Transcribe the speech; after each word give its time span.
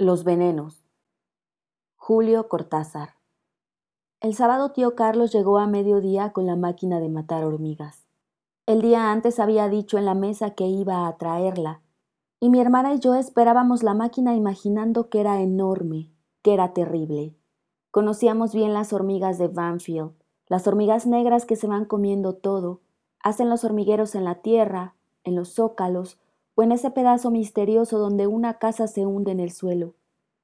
Los 0.00 0.24
venenos. 0.24 0.86
Julio 1.96 2.48
Cortázar. 2.48 3.16
El 4.22 4.34
sábado 4.34 4.72
tío 4.72 4.94
Carlos 4.94 5.30
llegó 5.30 5.58
a 5.58 5.66
mediodía 5.66 6.32
con 6.32 6.46
la 6.46 6.56
máquina 6.56 7.00
de 7.00 7.10
matar 7.10 7.44
hormigas. 7.44 8.06
El 8.64 8.80
día 8.80 9.12
antes 9.12 9.38
había 9.38 9.68
dicho 9.68 9.98
en 9.98 10.06
la 10.06 10.14
mesa 10.14 10.52
que 10.52 10.64
iba 10.64 11.06
a 11.06 11.18
traerla, 11.18 11.82
y 12.40 12.48
mi 12.48 12.62
hermana 12.62 12.94
y 12.94 12.98
yo 12.98 13.14
esperábamos 13.14 13.82
la 13.82 13.92
máquina 13.92 14.34
imaginando 14.34 15.10
que 15.10 15.20
era 15.20 15.42
enorme, 15.42 16.10
que 16.40 16.54
era 16.54 16.72
terrible. 16.72 17.36
Conocíamos 17.90 18.54
bien 18.54 18.72
las 18.72 18.94
hormigas 18.94 19.36
de 19.36 19.48
Banfield, 19.48 20.12
las 20.46 20.66
hormigas 20.66 21.06
negras 21.06 21.44
que 21.44 21.56
se 21.56 21.66
van 21.66 21.84
comiendo 21.84 22.32
todo, 22.32 22.80
hacen 23.22 23.50
los 23.50 23.64
hormigueros 23.64 24.14
en 24.14 24.24
la 24.24 24.36
tierra, 24.36 24.94
en 25.24 25.36
los 25.36 25.52
zócalos, 25.52 26.18
o 26.54 26.62
en 26.62 26.72
ese 26.72 26.90
pedazo 26.90 27.30
misterioso 27.30 27.98
donde 27.98 28.26
una 28.26 28.58
casa 28.58 28.86
se 28.86 29.06
hunde 29.06 29.32
en 29.32 29.40
el 29.40 29.52
suelo. 29.52 29.94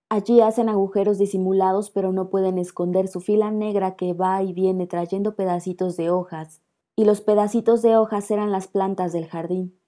Allí 0.08 0.40
hacen 0.40 0.68
agujeros 0.68 1.18
disimulados 1.18 1.90
pero 1.90 2.12
no 2.12 2.30
pueden 2.30 2.58
esconder 2.58 3.08
su 3.08 3.20
fila 3.20 3.50
negra 3.50 3.96
que 3.96 4.12
va 4.12 4.42
y 4.42 4.52
viene 4.52 4.86
trayendo 4.86 5.34
pedacitos 5.34 5.96
de 5.96 6.10
hojas, 6.10 6.62
y 6.94 7.04
los 7.04 7.20
pedacitos 7.20 7.82
de 7.82 7.96
hojas 7.96 8.30
eran 8.30 8.52
las 8.52 8.68
plantas 8.68 9.12
del 9.12 9.26
jardín. 9.26 9.78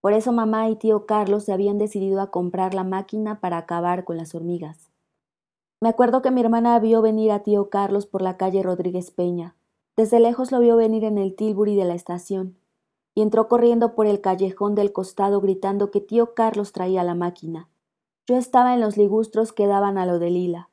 Por 0.00 0.12
eso 0.12 0.32
mamá 0.32 0.68
y 0.68 0.76
tío 0.76 1.06
Carlos 1.06 1.44
se 1.44 1.52
habían 1.52 1.78
decidido 1.78 2.20
a 2.20 2.30
comprar 2.30 2.74
la 2.74 2.84
máquina 2.84 3.40
para 3.40 3.58
acabar 3.58 4.04
con 4.04 4.16
las 4.16 4.34
hormigas. 4.34 4.90
Me 5.80 5.88
acuerdo 5.88 6.20
que 6.20 6.30
mi 6.30 6.40
hermana 6.40 6.78
vio 6.78 7.00
venir 7.00 7.30
a 7.30 7.42
tío 7.42 7.70
Carlos 7.70 8.06
por 8.06 8.22
la 8.22 8.36
calle 8.36 8.62
Rodríguez 8.62 9.10
Peña. 9.10 9.56
Desde 9.96 10.18
lejos 10.18 10.50
lo 10.50 10.60
vio 10.60 10.76
venir 10.76 11.04
en 11.04 11.16
el 11.16 11.36
Tilbury 11.36 11.76
de 11.76 11.84
la 11.84 11.94
estación 11.94 12.56
y 13.14 13.22
entró 13.22 13.48
corriendo 13.48 13.94
por 13.94 14.06
el 14.06 14.20
callejón 14.20 14.74
del 14.74 14.92
costado 14.92 15.40
gritando 15.40 15.90
que 15.90 16.00
tío 16.00 16.34
Carlos 16.34 16.72
traía 16.72 17.04
la 17.04 17.14
máquina. 17.14 17.68
Yo 18.26 18.36
estaba 18.36 18.74
en 18.74 18.80
los 18.80 18.96
ligustros 18.96 19.52
que 19.52 19.66
daban 19.66 19.98
a 19.98 20.06
lo 20.06 20.18
de 20.18 20.30
Lila, 20.30 20.70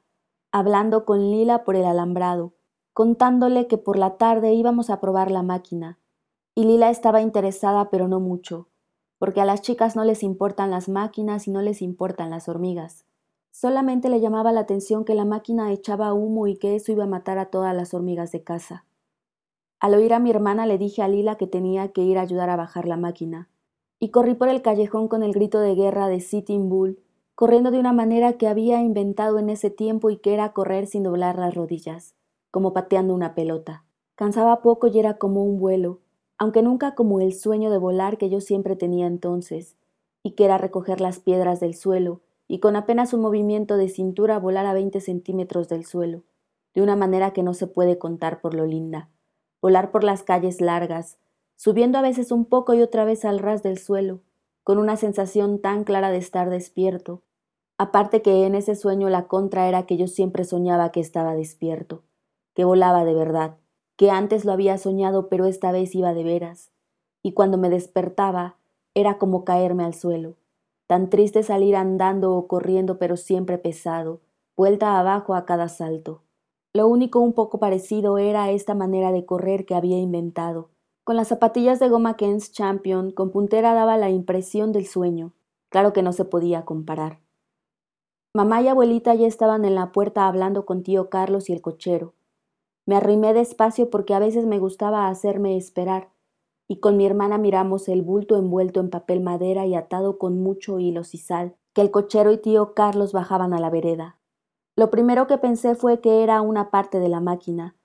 hablando 0.52 1.06
con 1.06 1.32
Lila 1.32 1.64
por 1.64 1.76
el 1.76 1.86
alambrado, 1.86 2.54
contándole 2.94 3.68
que 3.68 3.78
por 3.78 3.98
la 3.98 4.18
tarde 4.18 4.54
íbamos 4.54 4.90
a 4.90 5.00
probar 5.00 5.32
la 5.32 5.44
máquina. 5.44 6.00
Y 6.56 6.64
Lila 6.66 6.90
estaba 6.90 7.22
interesada 7.22 7.90
pero 7.90 8.08
no 8.08 8.20
mucho, 8.20 8.70
porque 9.20 9.42
a 9.42 9.46
las 9.46 9.62
chicas 9.62 9.96
no 9.96 10.04
les 10.04 10.24
importan 10.24 10.72
las 10.72 10.90
máquinas 10.90 11.48
y 11.48 11.52
no 11.52 11.62
les 11.62 11.82
importan 11.82 12.30
las 12.30 12.50
hormigas. 12.50 13.06
Solamente 13.52 14.10
le 14.10 14.22
llamaba 14.22 14.52
la 14.52 14.62
atención 14.62 15.06
que 15.06 15.14
la 15.14 15.26
máquina 15.26 15.72
echaba 15.72 16.14
humo 16.14 16.48
y 16.48 16.56
que 16.56 16.76
eso 16.76 16.92
iba 16.92 17.04
a 17.04 17.08
matar 17.08 17.38
a 17.38 17.48
todas 17.48 17.76
las 17.76 17.94
hormigas 17.94 18.32
de 18.32 18.44
casa. 18.44 18.86
Al 19.82 19.96
oír 19.96 20.14
a 20.14 20.20
mi 20.20 20.30
hermana 20.30 20.68
le 20.68 20.78
dije 20.78 21.02
a 21.02 21.08
Lila 21.08 21.38
que 21.38 21.48
tenía 21.48 21.88
que 21.88 22.04
ir 22.04 22.20
a 22.20 22.22
ayudar 22.22 22.52
a 22.52 22.56
bajar 22.56 22.88
la 22.88 22.98
máquina, 22.98 23.50
y 24.00 24.12
corrí 24.12 24.36
por 24.36 24.48
el 24.48 24.62
callejón 24.62 25.08
con 25.08 25.24
el 25.24 25.34
grito 25.34 25.60
de 25.60 25.74
guerra 25.74 26.08
de 26.08 26.20
Sitting 26.20 26.70
Bull, 26.70 27.00
corriendo 27.34 27.72
de 27.72 27.80
una 27.80 27.92
manera 27.92 28.34
que 28.34 28.48
había 28.48 28.80
inventado 28.80 29.40
en 29.40 29.50
ese 29.50 29.72
tiempo 29.72 30.12
y 30.12 30.18
que 30.18 30.36
era 30.36 30.54
correr 30.54 30.86
sin 30.86 31.02
doblar 31.02 31.40
las 31.40 31.56
rodillas, 31.56 32.14
como 32.52 32.74
pateando 32.74 33.16
una 33.16 33.34
pelota. 33.34 33.84
Cansaba 34.14 34.62
poco 34.62 34.86
y 34.86 35.00
era 35.00 35.18
como 35.18 35.44
un 35.44 35.60
vuelo, 35.60 36.02
aunque 36.38 36.62
nunca 36.62 36.94
como 36.94 37.20
el 37.20 37.34
sueño 37.34 37.72
de 37.72 37.80
volar 37.80 38.20
que 38.20 38.30
yo 38.30 38.40
siempre 38.40 38.76
tenía 38.76 39.08
entonces, 39.08 39.78
y 40.22 40.34
que 40.34 40.46
era 40.46 40.60
recoger 40.60 41.02
las 41.02 41.20
piedras 41.20 41.60
del 41.60 41.74
suelo, 41.74 42.22
y 42.48 42.60
con 42.60 42.76
apenas 42.76 43.16
un 43.16 43.22
movimiento 43.22 43.78
de 43.78 43.90
cintura 43.90 44.38
volar 44.38 44.68
a 44.68 44.74
veinte 44.74 45.02
centímetros 45.02 45.70
del 45.70 45.86
suelo, 45.86 46.22
de 46.76 46.84
una 46.84 46.96
manera 46.96 47.34
que 47.34 47.42
no 47.42 47.56
se 47.56 47.66
puede 47.66 47.98
contar 47.98 48.42
por 48.42 48.54
lo 48.54 48.68
linda 48.68 49.10
volar 49.62 49.92
por 49.92 50.04
las 50.04 50.24
calles 50.24 50.60
largas, 50.60 51.18
subiendo 51.56 51.98
a 51.98 52.02
veces 52.02 52.32
un 52.32 52.46
poco 52.46 52.74
y 52.74 52.82
otra 52.82 53.06
vez 53.06 53.24
al 53.24 53.40
ras 53.40 53.64
del 53.64 53.78
suelo, 53.78 54.22
con 54.64 54.78
una 54.78 54.98
sensación 54.98 55.60
tan 55.60 55.84
clara 55.84 56.10
de 56.10 56.18
estar 56.18 56.50
despierto. 56.50 57.22
Aparte 57.78 58.22
que 58.22 58.46
en 58.46 58.56
ese 58.56 58.76
sueño 58.76 59.10
la 59.10 59.28
contra 59.28 59.68
era 59.68 59.86
que 59.86 59.98
yo 59.98 60.08
siempre 60.08 60.44
soñaba 60.44 60.92
que 60.92 61.00
estaba 61.00 61.36
despierto, 61.36 62.04
que 62.54 62.64
volaba 62.64 63.06
de 63.06 63.14
verdad, 63.14 63.58
que 63.96 64.12
antes 64.12 64.46
lo 64.46 64.52
había 64.52 64.78
soñado 64.78 65.30
pero 65.30 65.46
esta 65.46 65.72
vez 65.72 65.94
iba 65.96 66.14
de 66.14 66.24
veras, 66.24 66.72
y 67.24 67.34
cuando 67.34 67.58
me 67.58 67.70
despertaba 67.70 68.58
era 68.94 69.18
como 69.18 69.46
caerme 69.46 69.84
al 69.84 69.94
suelo, 69.94 70.36
tan 70.88 71.10
triste 71.10 71.44
salir 71.44 71.76
andando 71.76 72.36
o 72.36 72.48
corriendo 72.48 72.98
pero 72.98 73.18
siempre 73.18 73.58
pesado, 73.58 74.22
vuelta 74.58 75.00
abajo 75.00 75.36
a 75.36 75.46
cada 75.46 75.70
salto. 75.70 76.24
Lo 76.74 76.88
único 76.88 77.20
un 77.20 77.34
poco 77.34 77.60
parecido 77.60 78.18
era 78.18 78.50
esta 78.50 78.74
manera 78.76 79.12
de 79.12 79.26
correr 79.26 79.66
que 79.66 79.76
había 79.76 80.00
inventado. 80.00 80.70
Con 81.04 81.18
las 81.18 81.28
zapatillas 81.28 81.80
de 81.80 81.90
goma 81.90 82.16
Ken's 82.16 82.54
Champion, 82.54 83.12
con 83.12 83.32
puntera 83.32 83.74
daba 83.74 83.98
la 83.98 84.10
impresión 84.10 84.72
del 84.72 84.88
sueño. 84.88 85.34
Claro 85.70 85.92
que 85.92 86.02
no 86.02 86.14
se 86.14 86.24
podía 86.24 86.64
comparar. 86.64 87.20
Mamá 88.34 88.62
y 88.62 88.70
abuelita 88.70 89.14
ya 89.16 89.28
estaban 89.28 89.66
en 89.66 89.76
la 89.76 89.92
puerta 89.92 90.28
hablando 90.28 90.66
con 90.66 90.84
tío 90.84 91.10
Carlos 91.10 91.50
y 91.50 91.54
el 91.54 91.62
cochero. 91.62 92.14
Me 92.86 92.96
arrimé 92.96 93.34
despacio 93.34 93.90
porque 93.90 94.14
a 94.14 94.20
veces 94.20 94.46
me 94.46 94.58
gustaba 94.58 95.10
hacerme 95.10 95.58
esperar, 95.58 96.10
y 96.70 96.78
con 96.78 96.96
mi 96.96 97.06
hermana 97.06 97.38
miramos 97.38 97.90
el 97.90 98.02
bulto 98.02 98.38
envuelto 98.38 98.80
en 98.80 98.90
papel 98.90 99.20
madera 99.20 99.66
y 99.66 99.76
atado 99.76 100.18
con 100.18 100.42
mucho 100.42 100.80
hilo 100.80 101.04
sal, 101.04 101.58
que 101.74 101.82
el 101.82 101.92
cochero 101.92 102.32
y 102.32 102.38
tío 102.38 102.74
Carlos 102.74 103.12
bajaban 103.12 103.54
a 103.54 103.60
la 103.60 103.70
vereda. 103.70 104.21
Lo 104.78 104.90
primero 104.90 105.28
que 105.28 105.38
pensé 105.38 105.76
fue 105.76 106.00
que 106.00 106.24
era 106.24 106.42
una 106.42 106.72
parte 106.72 107.00
de 107.00 107.10
la 107.10 107.20
máquina, 107.20 107.76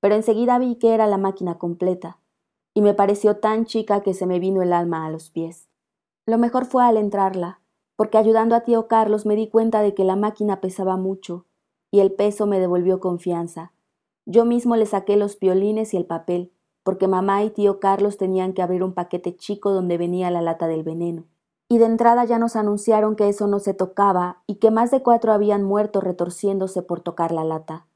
pero 0.00 0.14
enseguida 0.14 0.58
vi 0.58 0.76
que 0.76 0.94
era 0.94 1.06
la 1.06 1.18
máquina 1.18 1.58
completa, 1.58 2.18
y 2.72 2.80
me 2.80 2.94
pareció 2.94 3.36
tan 3.36 3.66
chica 3.66 4.02
que 4.02 4.14
se 4.14 4.26
me 4.26 4.38
vino 4.38 4.62
el 4.62 4.72
alma 4.72 5.04
a 5.04 5.10
los 5.10 5.28
pies. 5.28 5.68
Lo 6.26 6.38
mejor 6.38 6.64
fue 6.64 6.82
al 6.82 6.96
entrarla, 6.96 7.60
porque 7.94 8.16
ayudando 8.16 8.56
a 8.56 8.60
tío 8.60 8.88
Carlos 8.88 9.26
me 9.26 9.36
di 9.36 9.48
cuenta 9.48 9.82
de 9.82 9.94
que 9.94 10.04
la 10.04 10.16
máquina 10.16 10.62
pesaba 10.62 10.96
mucho, 10.96 11.44
y 11.90 12.00
el 12.00 12.12
peso 12.12 12.46
me 12.46 12.58
devolvió 12.58 13.00
confianza. 13.00 13.72
Yo 14.24 14.46
mismo 14.46 14.76
le 14.76 14.86
saqué 14.86 15.16
los 15.16 15.38
violines 15.38 15.92
y 15.92 15.98
el 15.98 16.06
papel, 16.06 16.52
porque 16.82 17.06
mamá 17.06 17.44
y 17.44 17.50
tío 17.50 17.80
Carlos 17.80 18.16
tenían 18.16 18.54
que 18.54 18.62
abrir 18.62 18.82
un 18.82 18.94
paquete 18.94 19.36
chico 19.36 19.72
donde 19.72 19.98
venía 19.98 20.30
la 20.30 20.40
lata 20.40 20.68
del 20.68 20.84
veneno 20.84 21.26
y 21.72 21.78
de 21.78 21.84
entrada 21.84 22.24
ya 22.24 22.40
nos 22.40 22.56
anunciaron 22.56 23.14
que 23.14 23.28
eso 23.28 23.46
no 23.46 23.60
se 23.60 23.74
tocaba 23.74 24.42
y 24.48 24.56
que 24.56 24.72
más 24.72 24.90
de 24.90 25.04
cuatro 25.04 25.32
habían 25.32 25.62
muerto 25.62 26.00
retorciéndose 26.00 26.82
por 26.82 27.00
tocar 27.00 27.30
la 27.30 27.44
lata. 27.44 27.86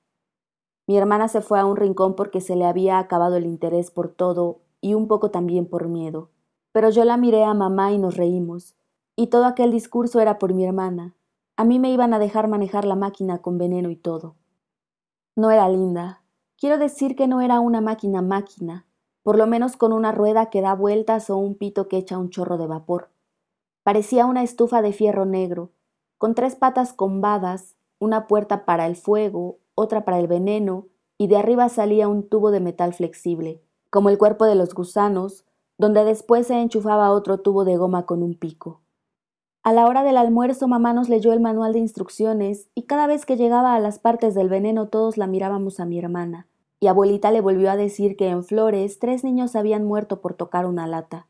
Mi 0.86 0.96
hermana 0.96 1.26
se 1.26 1.40
fue 1.40 1.58
a 1.58 1.66
un 1.66 1.74
rincón 1.76 2.14
porque 2.14 2.40
se 2.40 2.54
le 2.54 2.66
había 2.66 3.00
acabado 3.00 3.34
el 3.34 3.46
interés 3.46 3.90
por 3.90 4.10
todo 4.10 4.60
y 4.80 4.94
un 4.94 5.08
poco 5.08 5.32
también 5.32 5.66
por 5.66 5.88
miedo. 5.88 6.30
Pero 6.70 6.88
yo 6.90 7.04
la 7.04 7.16
miré 7.16 7.42
a 7.42 7.52
mamá 7.52 7.90
y 7.90 7.98
nos 7.98 8.16
reímos. 8.16 8.76
Y 9.16 9.26
todo 9.26 9.44
aquel 9.44 9.72
discurso 9.72 10.20
era 10.20 10.38
por 10.38 10.54
mi 10.54 10.64
hermana. 10.64 11.16
A 11.56 11.64
mí 11.64 11.80
me 11.80 11.90
iban 11.90 12.14
a 12.14 12.20
dejar 12.20 12.46
manejar 12.46 12.84
la 12.84 12.94
máquina 12.94 13.38
con 13.38 13.58
veneno 13.58 13.90
y 13.90 13.96
todo. 13.96 14.36
No 15.34 15.50
era 15.50 15.68
linda. 15.68 16.22
Quiero 16.56 16.78
decir 16.78 17.16
que 17.16 17.26
no 17.26 17.40
era 17.40 17.58
una 17.58 17.80
máquina 17.80 18.22
máquina, 18.22 18.86
por 19.24 19.36
lo 19.36 19.48
menos 19.48 19.76
con 19.76 19.92
una 19.92 20.12
rueda 20.12 20.46
que 20.46 20.60
da 20.60 20.76
vueltas 20.76 21.28
o 21.28 21.38
un 21.38 21.56
pito 21.56 21.88
que 21.88 21.96
echa 21.96 22.18
un 22.18 22.30
chorro 22.30 22.56
de 22.56 22.68
vapor. 22.68 23.13
Parecía 23.84 24.24
una 24.24 24.42
estufa 24.42 24.80
de 24.80 24.94
fierro 24.94 25.26
negro, 25.26 25.70
con 26.16 26.34
tres 26.34 26.56
patas 26.56 26.94
combadas, 26.94 27.76
una 27.98 28.26
puerta 28.26 28.64
para 28.64 28.86
el 28.86 28.96
fuego, 28.96 29.58
otra 29.74 30.06
para 30.06 30.18
el 30.18 30.26
veneno, 30.26 30.86
y 31.18 31.26
de 31.26 31.36
arriba 31.36 31.68
salía 31.68 32.08
un 32.08 32.26
tubo 32.26 32.50
de 32.50 32.60
metal 32.60 32.94
flexible, 32.94 33.62
como 33.90 34.08
el 34.08 34.16
cuerpo 34.16 34.46
de 34.46 34.54
los 34.54 34.74
gusanos, 34.74 35.44
donde 35.76 36.02
después 36.04 36.46
se 36.46 36.60
enchufaba 36.60 37.10
otro 37.10 37.40
tubo 37.40 37.66
de 37.66 37.76
goma 37.76 38.06
con 38.06 38.22
un 38.22 38.34
pico. 38.38 38.80
A 39.62 39.74
la 39.74 39.86
hora 39.86 40.02
del 40.02 40.16
almuerzo 40.16 40.66
mamá 40.66 40.94
nos 40.94 41.10
leyó 41.10 41.34
el 41.34 41.40
manual 41.40 41.74
de 41.74 41.80
instrucciones 41.80 42.70
y 42.74 42.84
cada 42.84 43.06
vez 43.06 43.26
que 43.26 43.36
llegaba 43.36 43.74
a 43.74 43.80
las 43.80 43.98
partes 43.98 44.34
del 44.34 44.48
veneno 44.48 44.88
todos 44.88 45.18
la 45.18 45.26
mirábamos 45.26 45.78
a 45.78 45.84
mi 45.84 45.98
hermana, 45.98 46.48
y 46.80 46.86
abuelita 46.86 47.30
le 47.30 47.42
volvió 47.42 47.70
a 47.70 47.76
decir 47.76 48.16
que 48.16 48.28
en 48.28 48.44
Flores 48.44 48.98
tres 48.98 49.24
niños 49.24 49.56
habían 49.56 49.84
muerto 49.84 50.22
por 50.22 50.32
tocar 50.32 50.64
una 50.64 50.86
lata. 50.86 51.26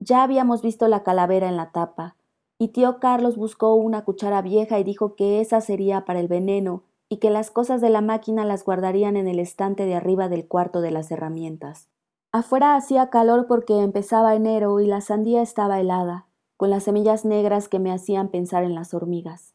Ya 0.00 0.22
habíamos 0.22 0.62
visto 0.62 0.88
la 0.88 1.02
calavera 1.02 1.48
en 1.48 1.56
la 1.56 1.72
tapa, 1.72 2.16
y 2.58 2.68
tío 2.68 2.98
Carlos 2.98 3.36
buscó 3.36 3.74
una 3.74 4.04
cuchara 4.04 4.42
vieja 4.42 4.78
y 4.78 4.84
dijo 4.84 5.14
que 5.14 5.40
esa 5.40 5.60
sería 5.60 6.04
para 6.04 6.20
el 6.20 6.28
veneno 6.28 6.82
y 7.08 7.18
que 7.18 7.30
las 7.30 7.50
cosas 7.50 7.80
de 7.80 7.90
la 7.90 8.00
máquina 8.00 8.44
las 8.44 8.64
guardarían 8.64 9.16
en 9.16 9.28
el 9.28 9.38
estante 9.38 9.86
de 9.86 9.94
arriba 9.94 10.28
del 10.28 10.46
cuarto 10.46 10.80
de 10.80 10.90
las 10.90 11.10
herramientas. 11.10 11.88
Afuera 12.32 12.76
hacía 12.76 13.08
calor 13.08 13.46
porque 13.46 13.80
empezaba 13.80 14.34
enero 14.34 14.80
y 14.80 14.86
la 14.86 15.00
sandía 15.00 15.40
estaba 15.40 15.80
helada, 15.80 16.26
con 16.56 16.70
las 16.70 16.82
semillas 16.82 17.24
negras 17.24 17.68
que 17.68 17.78
me 17.78 17.92
hacían 17.92 18.28
pensar 18.28 18.64
en 18.64 18.74
las 18.74 18.92
hormigas. 18.92 19.54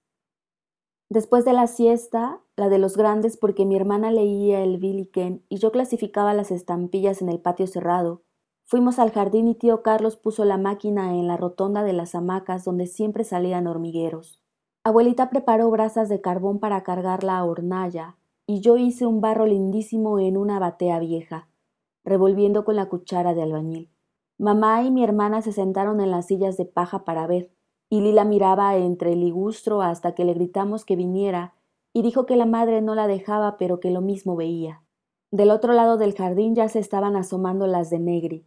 Después 1.10 1.46
de 1.46 1.54
la 1.54 1.68
siesta, 1.68 2.40
la 2.56 2.70
de 2.70 2.80
los 2.80 2.98
grandes 2.98 3.38
porque 3.38 3.66
mi 3.66 3.76
hermana 3.76 4.10
leía 4.10 4.62
el 4.64 4.80
Billiken 4.80 5.44
y 5.50 5.58
yo 5.58 5.72
clasificaba 5.72 6.34
las 6.34 6.50
estampillas 6.50 7.22
en 7.22 7.30
el 7.30 7.40
patio 7.40 7.68
cerrado, 7.68 8.24
Fuimos 8.66 8.98
al 8.98 9.12
jardín 9.12 9.48
y 9.48 9.56
tío 9.56 9.84
Carlos 9.84 10.16
puso 10.16 10.46
la 10.46 10.58
máquina 10.58 11.14
en 11.14 11.28
la 11.28 11.38
rotonda 11.38 11.84
de 11.84 11.94
las 11.94 12.16
hamacas 12.16 12.64
donde 12.64 12.88
siempre 12.88 13.24
salían 13.24 13.68
hormigueros. 13.68 14.42
Abuelita 14.84 15.30
preparó 15.30 15.70
brasas 15.70 16.10
de 16.10 16.22
carbón 16.22 16.60
para 16.60 16.84
cargar 16.84 17.24
la 17.24 17.44
hornalla, 17.44 18.18
y 18.46 18.60
yo 18.60 18.78
hice 18.78 19.06
un 19.06 19.22
barro 19.22 19.46
lindísimo 19.46 20.20
en 20.20 20.38
una 20.38 20.60
batea 20.60 21.00
vieja, 21.00 21.48
revolviendo 22.04 22.66
con 22.66 22.76
la 22.76 22.90
cuchara 22.90 23.34
de 23.34 23.44
albañil. 23.44 23.90
Mamá 24.38 24.84
y 24.84 24.92
mi 24.92 25.04
hermana 25.04 25.42
se 25.42 25.54
sentaron 25.54 26.02
en 26.02 26.12
las 26.12 26.28
sillas 26.28 26.58
de 26.58 26.66
paja 26.66 27.06
para 27.06 27.28
ver, 27.28 27.52
Y 27.90 28.02
Lila 28.02 28.26
miraba 28.26 28.76
entre 28.76 29.14
el 29.14 29.20
ligustro 29.20 29.82
hasta 29.82 30.16
que 30.16 30.26
le 30.26 30.34
gritamos 30.34 30.84
que 30.84 30.96
viniera 30.96 31.54
y 31.94 32.02
dijo 32.02 32.26
que 32.26 32.36
la 32.36 32.48
madre 32.48 32.82
no 32.82 32.96
la 32.96 33.06
dejaba 33.06 33.56
pero 33.58 33.80
que 33.80 33.92
lo 33.92 34.02
mismo 34.02 34.36
veía. 34.36 34.82
Del 35.32 35.52
otro 35.52 35.74
lado 35.74 35.98
del 35.98 36.16
jardín 36.16 36.56
ya 36.56 36.68
se 36.70 36.80
estaban 36.80 37.16
asomando 37.16 37.68
las 37.68 37.90
de 37.90 38.00
Negri, 38.00 38.46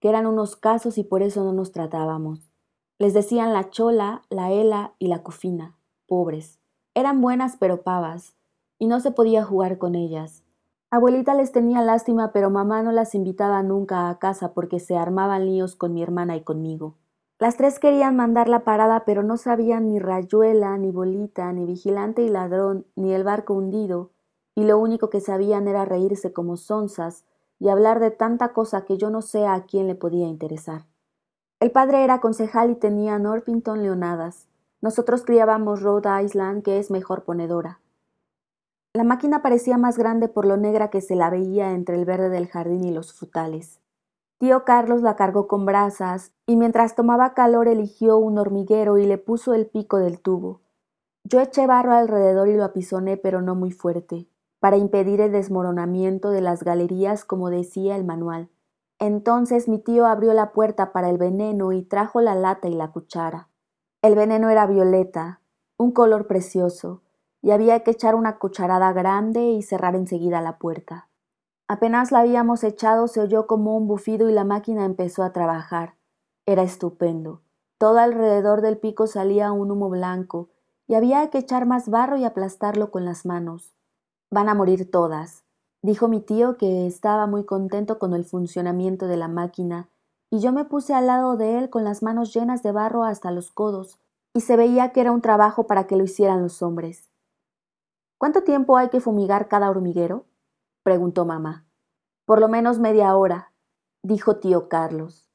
que 0.00 0.08
eran 0.08 0.26
unos 0.26 0.56
casos 0.56 0.98
y 0.98 1.04
por 1.04 1.22
eso 1.22 1.44
no 1.44 1.52
nos 1.52 1.72
tratábamos. 1.72 2.52
Les 2.98 3.14
decían 3.14 3.52
la 3.52 3.70
chola, 3.70 4.22
la 4.30 4.50
ela 4.50 4.94
y 4.98 5.08
la 5.08 5.22
cufina, 5.22 5.76
pobres. 6.06 6.58
Eran 6.94 7.20
buenas 7.20 7.56
pero 7.56 7.82
pavas, 7.82 8.34
y 8.78 8.86
no 8.86 9.00
se 9.00 9.10
podía 9.10 9.44
jugar 9.44 9.78
con 9.78 9.94
ellas. 9.94 10.42
Abuelita 10.90 11.34
les 11.34 11.52
tenía 11.52 11.82
lástima, 11.82 12.32
pero 12.32 12.48
mamá 12.48 12.82
no 12.82 12.92
las 12.92 13.14
invitaba 13.14 13.62
nunca 13.62 14.08
a 14.08 14.18
casa 14.18 14.54
porque 14.54 14.80
se 14.80 14.96
armaban 14.96 15.44
líos 15.44 15.76
con 15.76 15.92
mi 15.92 16.02
hermana 16.02 16.34
y 16.36 16.40
conmigo. 16.40 16.94
Las 17.38 17.56
tres 17.56 17.78
querían 17.78 18.16
mandar 18.16 18.48
la 18.48 18.64
parada, 18.64 19.04
pero 19.04 19.22
no 19.22 19.36
sabían 19.36 19.88
ni 19.88 19.98
rayuela, 19.98 20.76
ni 20.76 20.90
bolita, 20.90 21.52
ni 21.52 21.66
vigilante 21.66 22.22
y 22.22 22.28
ladrón, 22.28 22.86
ni 22.96 23.12
el 23.12 23.22
barco 23.22 23.54
hundido, 23.54 24.10
y 24.54 24.64
lo 24.64 24.78
único 24.78 25.08
que 25.08 25.20
sabían 25.20 25.68
era 25.68 25.84
reírse 25.84 26.32
como 26.32 26.56
sonzas 26.56 27.24
y 27.58 27.68
hablar 27.68 28.00
de 28.00 28.10
tanta 28.10 28.52
cosa 28.52 28.84
que 28.84 28.98
yo 28.98 29.10
no 29.10 29.22
sé 29.22 29.46
a 29.46 29.64
quién 29.66 29.86
le 29.86 29.94
podía 29.94 30.26
interesar. 30.26 30.86
El 31.60 31.72
padre 31.72 32.04
era 32.04 32.20
concejal 32.20 32.70
y 32.70 32.76
tenía 32.76 33.18
Norpington 33.18 33.82
leonadas. 33.82 34.46
Nosotros 34.80 35.24
criábamos 35.24 35.82
Rhode 35.82 36.22
Island, 36.22 36.62
que 36.62 36.78
es 36.78 36.90
mejor 36.90 37.24
ponedora. 37.24 37.80
La 38.94 39.04
máquina 39.04 39.42
parecía 39.42 39.76
más 39.76 39.98
grande 39.98 40.28
por 40.28 40.46
lo 40.46 40.56
negra 40.56 40.88
que 40.88 41.00
se 41.00 41.16
la 41.16 41.30
veía 41.30 41.72
entre 41.72 41.96
el 41.96 42.04
verde 42.04 42.30
del 42.30 42.48
jardín 42.48 42.84
y 42.84 42.92
los 42.92 43.12
frutales. 43.12 43.80
Tío 44.38 44.64
Carlos 44.64 45.02
la 45.02 45.16
cargó 45.16 45.48
con 45.48 45.66
brasas 45.66 46.32
y 46.46 46.56
mientras 46.56 46.94
tomaba 46.94 47.34
calor 47.34 47.66
eligió 47.66 48.18
un 48.18 48.38
hormiguero 48.38 48.96
y 48.98 49.06
le 49.06 49.18
puso 49.18 49.52
el 49.52 49.66
pico 49.66 49.98
del 49.98 50.20
tubo. 50.20 50.60
Yo 51.24 51.40
eché 51.40 51.66
barro 51.66 51.92
alrededor 51.92 52.48
y 52.48 52.56
lo 52.56 52.64
apisoné 52.64 53.16
pero 53.16 53.42
no 53.42 53.56
muy 53.56 53.72
fuerte, 53.72 54.28
para 54.60 54.76
impedir 54.76 55.20
el 55.20 55.32
desmoronamiento 55.32 56.30
de 56.30 56.40
las 56.40 56.62
galerías 56.62 57.24
como 57.24 57.50
decía 57.50 57.96
el 57.96 58.04
manual. 58.04 58.50
Entonces 58.98 59.68
mi 59.68 59.78
tío 59.78 60.06
abrió 60.06 60.34
la 60.34 60.52
puerta 60.52 60.92
para 60.92 61.08
el 61.10 61.18
veneno 61.18 61.72
y 61.72 61.82
trajo 61.82 62.20
la 62.20 62.34
lata 62.34 62.68
y 62.68 62.74
la 62.74 62.90
cuchara. 62.90 63.48
El 64.02 64.14
veneno 64.14 64.50
era 64.50 64.66
violeta, 64.66 65.40
un 65.76 65.92
color 65.92 66.26
precioso, 66.26 67.02
y 67.40 67.52
había 67.52 67.80
que 67.84 67.92
echar 67.92 68.16
una 68.16 68.38
cucharada 68.38 68.92
grande 68.92 69.42
y 69.42 69.62
cerrar 69.62 69.94
enseguida 69.94 70.40
la 70.40 70.58
puerta. 70.58 71.08
Apenas 71.68 72.10
la 72.10 72.20
habíamos 72.20 72.64
echado 72.64 73.06
se 73.08 73.20
oyó 73.20 73.46
como 73.46 73.76
un 73.76 73.86
bufido 73.86 74.28
y 74.28 74.32
la 74.32 74.44
máquina 74.44 74.84
empezó 74.84 75.22
a 75.22 75.32
trabajar. 75.32 75.94
Era 76.46 76.62
estupendo. 76.62 77.42
Todo 77.76 77.98
alrededor 77.98 78.60
del 78.60 78.78
pico 78.78 79.06
salía 79.06 79.52
un 79.52 79.70
humo 79.70 79.88
blanco, 79.88 80.48
y 80.88 80.94
había 80.94 81.28
que 81.30 81.38
echar 81.38 81.66
más 81.66 81.88
barro 81.88 82.16
y 82.16 82.24
aplastarlo 82.24 82.90
con 82.90 83.04
las 83.04 83.26
manos. 83.26 83.77
Van 84.30 84.48
a 84.48 84.54
morir 84.54 84.90
todas, 84.90 85.44
dijo 85.82 86.06
mi 86.06 86.20
tío, 86.20 86.58
que 86.58 86.86
estaba 86.86 87.26
muy 87.26 87.44
contento 87.44 87.98
con 87.98 88.12
el 88.12 88.24
funcionamiento 88.24 89.06
de 89.06 89.16
la 89.16 89.28
máquina, 89.28 89.88
y 90.30 90.40
yo 90.40 90.52
me 90.52 90.66
puse 90.66 90.92
al 90.92 91.06
lado 91.06 91.36
de 91.36 91.58
él 91.58 91.70
con 91.70 91.84
las 91.84 92.02
manos 92.02 92.34
llenas 92.34 92.62
de 92.62 92.72
barro 92.72 93.04
hasta 93.04 93.30
los 93.30 93.50
codos, 93.50 93.98
y 94.34 94.42
se 94.42 94.56
veía 94.56 94.92
que 94.92 95.00
era 95.00 95.12
un 95.12 95.22
trabajo 95.22 95.66
para 95.66 95.86
que 95.86 95.96
lo 95.96 96.04
hicieran 96.04 96.42
los 96.42 96.60
hombres. 96.62 97.10
¿Cuánto 98.18 98.42
tiempo 98.42 98.76
hay 98.76 98.90
que 98.90 99.00
fumigar 99.00 99.48
cada 99.48 99.70
hormiguero? 99.70 100.26
preguntó 100.82 101.24
mamá. 101.24 101.66
Por 102.26 102.40
lo 102.40 102.48
menos 102.48 102.78
media 102.78 103.16
hora, 103.16 103.54
dijo 104.02 104.36
tío 104.36 104.68
Carlos. 104.68 105.30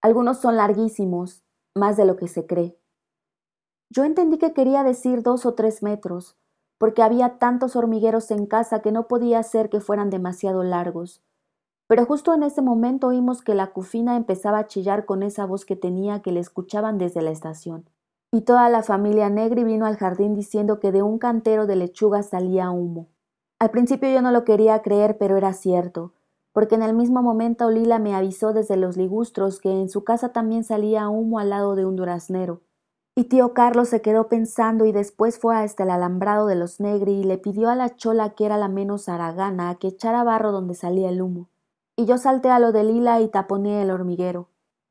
Algunos 0.00 0.38
son 0.38 0.56
larguísimos, 0.56 1.42
más 1.74 1.96
de 1.96 2.04
lo 2.04 2.16
que 2.16 2.28
se 2.28 2.46
cree. 2.46 2.78
Yo 3.90 4.04
entendí 4.04 4.38
que 4.38 4.52
quería 4.52 4.84
decir 4.84 5.22
dos 5.22 5.46
o 5.46 5.54
tres 5.54 5.82
metros, 5.82 6.36
porque 6.78 7.02
había 7.02 7.38
tantos 7.38 7.76
hormigueros 7.76 8.30
en 8.30 8.46
casa 8.46 8.80
que 8.80 8.92
no 8.92 9.08
podía 9.08 9.42
ser 9.42 9.68
que 9.68 9.80
fueran 9.80 10.10
demasiado 10.10 10.62
largos. 10.62 11.20
Pero 11.88 12.04
justo 12.06 12.34
en 12.34 12.42
ese 12.42 12.62
momento 12.62 13.08
oímos 13.08 13.42
que 13.42 13.54
la 13.54 13.68
cufina 13.68 14.16
empezaba 14.16 14.58
a 14.58 14.66
chillar 14.66 15.04
con 15.04 15.22
esa 15.22 15.46
voz 15.46 15.64
que 15.64 15.74
tenía 15.74 16.20
que 16.20 16.32
le 16.32 16.40
escuchaban 16.40 16.98
desde 16.98 17.22
la 17.22 17.30
estación. 17.30 17.88
Y 18.30 18.42
toda 18.42 18.68
la 18.68 18.82
familia 18.82 19.30
Negri 19.30 19.64
vino 19.64 19.86
al 19.86 19.96
jardín 19.96 20.34
diciendo 20.34 20.80
que 20.80 20.92
de 20.92 21.02
un 21.02 21.18
cantero 21.18 21.66
de 21.66 21.76
lechuga 21.76 22.22
salía 22.22 22.70
humo. 22.70 23.08
Al 23.58 23.70
principio 23.70 24.10
yo 24.10 24.20
no 24.20 24.30
lo 24.30 24.44
quería 24.44 24.82
creer, 24.82 25.16
pero 25.18 25.36
era 25.36 25.54
cierto, 25.54 26.12
porque 26.52 26.74
en 26.74 26.82
el 26.82 26.94
mismo 26.94 27.22
momento 27.22 27.70
Lila 27.70 27.98
me 27.98 28.14
avisó 28.14 28.52
desde 28.52 28.76
los 28.76 28.96
ligustros 28.98 29.58
que 29.58 29.70
en 29.70 29.88
su 29.88 30.04
casa 30.04 30.28
también 30.28 30.64
salía 30.64 31.08
humo 31.08 31.38
al 31.38 31.50
lado 31.50 31.74
de 31.74 31.86
un 31.86 31.96
duraznero. 31.96 32.60
Y 33.18 33.24
tío 33.24 33.52
Carlos 33.52 33.88
se 33.88 34.00
quedó 34.00 34.28
pensando 34.28 34.84
y 34.84 34.92
después 34.92 35.40
fue 35.40 35.56
hasta 35.56 35.82
el 35.82 35.90
alambrado 35.90 36.46
de 36.46 36.54
los 36.54 36.78
negri 36.78 37.14
y 37.14 37.24
le 37.24 37.36
pidió 37.36 37.68
a 37.68 37.74
la 37.74 37.96
chola 37.96 38.30
que 38.36 38.46
era 38.46 38.56
la 38.56 38.68
menos 38.68 39.08
aragana 39.08 39.74
que 39.74 39.88
echara 39.88 40.22
barro 40.22 40.52
donde 40.52 40.74
salía 40.74 41.08
el 41.08 41.20
humo. 41.20 41.48
Y 41.96 42.04
yo 42.04 42.16
salté 42.16 42.48
a 42.48 42.60
lo 42.60 42.70
de 42.70 42.84
Lila 42.84 43.20
y 43.20 43.26
taponé 43.26 43.82
el 43.82 43.90
hormiguero. 43.90 44.46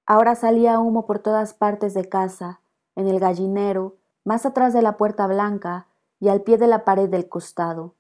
Ahora 0.05 0.35
salía 0.35 0.77
humo 0.77 1.05
por 1.05 1.19
todas 1.19 1.53
partes 1.53 1.93
de 1.93 2.09
casa, 2.09 2.59
en 2.97 3.07
el 3.07 3.21
gallinero, 3.21 3.95
más 4.25 4.45
atrás 4.45 4.73
de 4.73 4.81
la 4.81 4.97
puerta 4.97 5.25
blanca 5.25 5.87
y 6.19 6.27
al 6.27 6.41
pie 6.41 6.57
de 6.57 6.67
la 6.67 6.83
pared 6.83 7.07
del 7.07 7.29
costado. 7.29 7.93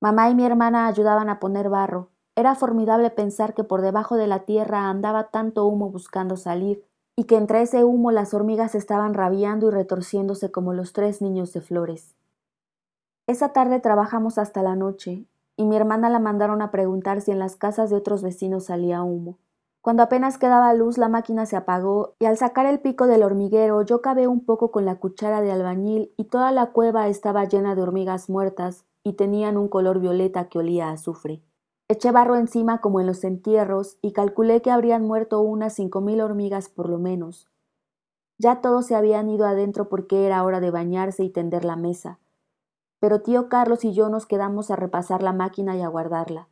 Mamá 0.00 0.30
y 0.30 0.34
mi 0.34 0.46
hermana 0.46 0.86
ayudaban 0.86 1.28
a 1.28 1.38
poner 1.38 1.68
barro. 1.68 2.08
Era 2.34 2.54
formidable 2.54 3.10
pensar 3.10 3.52
que 3.52 3.62
por 3.62 3.82
debajo 3.82 4.16
de 4.16 4.26
la 4.26 4.46
tierra 4.46 4.88
andaba 4.88 5.24
tanto 5.24 5.66
humo 5.66 5.90
buscando 5.90 6.38
salir, 6.38 6.82
y 7.16 7.24
que 7.24 7.36
entre 7.36 7.62
ese 7.62 7.82
humo 7.82 8.12
las 8.12 8.34
hormigas 8.34 8.74
estaban 8.74 9.14
rabiando 9.14 9.68
y 9.68 9.70
retorciéndose 9.70 10.50
como 10.50 10.74
los 10.74 10.92
tres 10.92 11.22
niños 11.22 11.52
de 11.54 11.62
flores. 11.62 12.14
Esa 13.26 13.52
tarde 13.52 13.80
trabajamos 13.80 14.38
hasta 14.38 14.62
la 14.62 14.76
noche, 14.76 15.26
y 15.56 15.64
mi 15.64 15.76
hermana 15.76 16.10
la 16.10 16.18
mandaron 16.18 16.60
a 16.60 16.70
preguntar 16.70 17.22
si 17.22 17.30
en 17.30 17.38
las 17.38 17.56
casas 17.56 17.90
de 17.90 17.96
otros 17.96 18.22
vecinos 18.22 18.66
salía 18.66 19.02
humo. 19.02 19.38
Cuando 19.80 20.02
apenas 20.02 20.36
quedaba 20.36 20.74
luz 20.74 20.98
la 20.98 21.08
máquina 21.08 21.46
se 21.46 21.56
apagó 21.56 22.16
y 22.18 22.24
al 22.24 22.36
sacar 22.36 22.66
el 22.66 22.80
pico 22.80 23.06
del 23.06 23.22
hormiguero 23.22 23.82
yo 23.82 24.02
cavé 24.02 24.26
un 24.26 24.44
poco 24.44 24.72
con 24.72 24.84
la 24.84 24.96
cuchara 24.96 25.40
de 25.40 25.52
albañil 25.52 26.12
y 26.16 26.24
toda 26.24 26.50
la 26.50 26.72
cueva 26.72 27.06
estaba 27.06 27.44
llena 27.44 27.76
de 27.76 27.82
hormigas 27.82 28.28
muertas 28.28 28.84
y 29.04 29.12
tenían 29.12 29.56
un 29.56 29.68
color 29.68 30.00
violeta 30.00 30.48
que 30.48 30.58
olía 30.58 30.88
a 30.88 30.92
azufre. 30.94 31.40
Eché 31.88 32.10
barro 32.10 32.34
encima 32.34 32.80
como 32.80 33.00
en 33.00 33.06
los 33.06 33.22
entierros 33.22 33.98
y 34.02 34.12
calculé 34.12 34.60
que 34.60 34.72
habrían 34.72 35.04
muerto 35.06 35.40
unas 35.40 35.74
cinco 35.74 36.00
mil 36.00 36.20
hormigas 36.20 36.68
por 36.68 36.88
lo 36.88 36.98
menos. 36.98 37.48
Ya 38.38 38.60
todos 38.60 38.86
se 38.86 38.96
habían 38.96 39.28
ido 39.28 39.46
adentro 39.46 39.88
porque 39.88 40.26
era 40.26 40.42
hora 40.42 40.58
de 40.58 40.72
bañarse 40.72 41.22
y 41.22 41.30
tender 41.30 41.64
la 41.64 41.76
mesa. 41.76 42.18
Pero 42.98 43.22
tío 43.22 43.48
Carlos 43.48 43.84
y 43.84 43.92
yo 43.92 44.08
nos 44.08 44.26
quedamos 44.26 44.70
a 44.70 44.76
repasar 44.76 45.22
la 45.22 45.32
máquina 45.32 45.76
y 45.76 45.82
a 45.82 45.88
guardarla. 45.88 46.48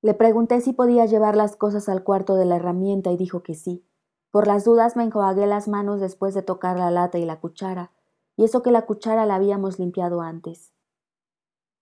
Le 0.00 0.14
pregunté 0.14 0.60
si 0.62 0.72
podía 0.72 1.04
llevar 1.04 1.36
las 1.36 1.54
cosas 1.54 1.88
al 1.88 2.02
cuarto 2.02 2.34
de 2.36 2.46
la 2.46 2.56
herramienta 2.56 3.12
y 3.12 3.18
dijo 3.18 3.42
que 3.42 3.54
sí. 3.54 3.84
Por 4.30 4.46
las 4.46 4.64
dudas 4.64 4.96
me 4.96 5.04
enjuagué 5.04 5.46
las 5.46 5.68
manos 5.68 6.00
después 6.00 6.34
de 6.34 6.42
tocar 6.42 6.78
la 6.78 6.90
lata 6.90 7.18
y 7.18 7.24
la 7.24 7.40
cuchara, 7.40 7.92
y 8.36 8.44
eso 8.44 8.62
que 8.62 8.70
la 8.70 8.86
cuchara 8.86 9.26
la 9.26 9.34
habíamos 9.34 9.78
limpiado 9.78 10.22
antes. 10.22 10.72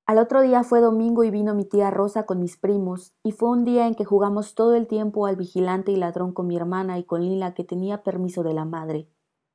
Al 0.07 0.19
otro 0.19 0.41
día 0.41 0.63
fue 0.63 0.81
domingo 0.81 1.25
y 1.25 1.33
vino 1.33 1.53
mi 1.53 1.65
tía 1.65 1.91
Rosa 1.91 2.27
con 2.27 2.39
mis 2.39 2.57
primos, 2.57 3.13
y 3.25 3.33
fue 3.33 3.49
un 3.49 3.65
día 3.65 3.89
en 3.89 3.97
que 3.97 4.05
jugamos 4.05 4.55
todo 4.55 4.77
el 4.77 4.87
tiempo 4.87 5.27
al 5.27 5.35
vigilante 5.35 5.91
y 5.91 5.97
ladrón 5.97 6.33
con 6.33 6.47
mi 6.47 6.57
hermana 6.57 6.97
y 7.01 7.03
con 7.03 7.23
Lila 7.23 7.55
que 7.55 7.65
tenía 7.65 8.05
permiso 8.05 8.45
de 8.45 8.55
la 8.55 8.65
madre. 8.65 9.09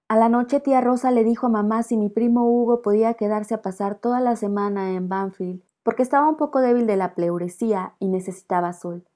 A 0.10 0.17
la 0.17 0.27
noche 0.27 0.60
tía 0.60 0.81
Rosa 0.81 1.10
le 1.10 1.24
dijo 1.24 1.46
a 1.46 1.50
mamá 1.50 1.84
si 1.84 1.96
mi 1.96 2.10
primo 2.10 2.43
Hugo 2.43 2.81
podía 2.81 3.13
quedarse 3.13 3.53
a 3.53 3.62
pasar 3.62 3.96
toda 3.96 4.20
la 4.20 4.36
semana 4.36 4.91
en 4.91 5.08
Banfield, 5.08 5.63
porque 5.84 6.03
estaba 6.03 6.27
un 6.27 6.36
poco 6.36 6.60
débil 6.60 6.86
de 6.86 6.98
la 6.98 7.15
pleuresía 7.15 7.96
y 8.00 8.10
necesitaba 8.10 8.74
sol. 8.74 9.08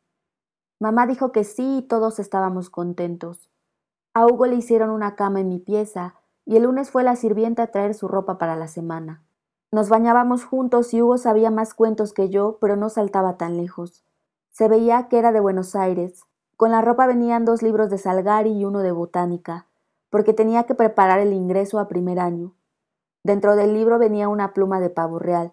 Mamá 0.79 1.05
dijo 1.05 1.33
que 1.33 1.43
sí 1.43 1.79
y 1.79 1.81
todos 1.81 2.17
estábamos 2.19 2.69
contentos. 2.69 3.49
A 4.13 4.25
Hugo 4.25 4.45
le 4.45 4.55
hicieron 4.55 4.89
una 4.89 5.17
cama 5.17 5.41
en 5.41 5.49
mi 5.49 5.59
pieza, 5.59 6.15
y 6.45 6.55
el 6.55 6.63
lunes 6.63 6.91
fue 6.91 7.03
la 7.03 7.17
sirvienta 7.17 7.63
a 7.63 7.71
traer 7.71 7.93
su 7.93 8.07
ropa 8.07 8.37
para 8.37 8.55
la 8.55 8.69
semana. 8.69 9.24
Nos 9.75 9.89
bañábamos 9.89 10.45
juntos 10.45 10.93
y 10.93 11.01
Hugo 11.01 11.17
sabía 11.17 11.51
más 11.51 11.73
cuentos 11.73 12.13
que 12.13 12.29
yo, 12.29 12.59
pero 12.61 12.77
no 12.77 12.87
saltaba 12.87 13.35
tan 13.35 13.57
lejos. 13.57 14.05
Se 14.49 14.69
veía 14.69 15.09
que 15.09 15.19
era 15.19 15.33
de 15.33 15.41
Buenos 15.41 15.75
Aires. 15.75 16.23
Con 16.55 16.71
la 16.71 16.79
ropa 16.79 17.07
venían 17.07 17.43
dos 17.43 17.61
libros 17.61 17.89
de 17.89 17.97
Salgari 17.97 18.53
y 18.53 18.63
uno 18.63 18.79
de 18.79 18.93
botánica, 18.93 19.67
porque 20.09 20.31
tenía 20.31 20.63
que 20.63 20.75
preparar 20.75 21.19
el 21.19 21.33
ingreso 21.33 21.77
a 21.77 21.89
primer 21.89 22.21
año. 22.21 22.55
Dentro 23.25 23.57
del 23.57 23.73
libro 23.73 23.99
venía 23.99 24.29
una 24.29 24.53
pluma 24.53 24.79
de 24.79 24.89
pavo 24.89 25.19
real, 25.19 25.51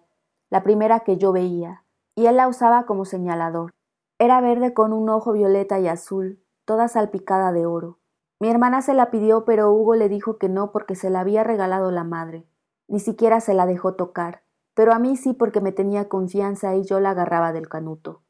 la 0.49 0.63
primera 0.63 1.01
que 1.01 1.17
yo 1.17 1.33
veía, 1.33 1.83
y 2.15 2.27
él 2.27 2.37
la 2.37 2.47
usaba 2.47 2.85
como 2.85 3.03
señalador. 3.03 3.71
Era 4.19 4.39
verde 4.39 4.73
con 4.73 4.93
un 4.93 5.09
ojo 5.09 5.33
violeta 5.33 5.81
y 5.81 5.89
azul, 5.89 6.41
toda 6.63 6.87
salpicada 6.87 7.51
de 7.51 7.65
oro. 7.65 7.99
Mi 8.39 8.47
hermana 8.47 8.81
se 8.81 8.93
la 8.93 9.11
pidió, 9.11 9.43
pero 9.43 9.73
Hugo 9.73 9.95
le 9.95 10.07
dijo 10.07 10.37
que 10.37 10.47
no 10.47 10.71
porque 10.71 10.95
se 10.95 11.09
la 11.09 11.19
había 11.19 11.43
regalado 11.43 11.91
la 11.91 12.05
madre. 12.05 12.47
Ni 12.87 12.99
siquiera 12.99 13.39
se 13.41 13.53
la 13.53 13.65
dejó 13.65 13.95
tocar, 13.95 14.43
pero 14.73 14.93
a 14.93 14.99
mí 14.99 15.17
sí 15.17 15.33
porque 15.33 15.61
me 15.61 15.71
tenía 15.71 16.09
confianza 16.09 16.75
y 16.75 16.83
yo 16.83 16.99
la 16.99 17.11
agarraba 17.11 17.53
del 17.53 17.69
canuto. 17.69 18.21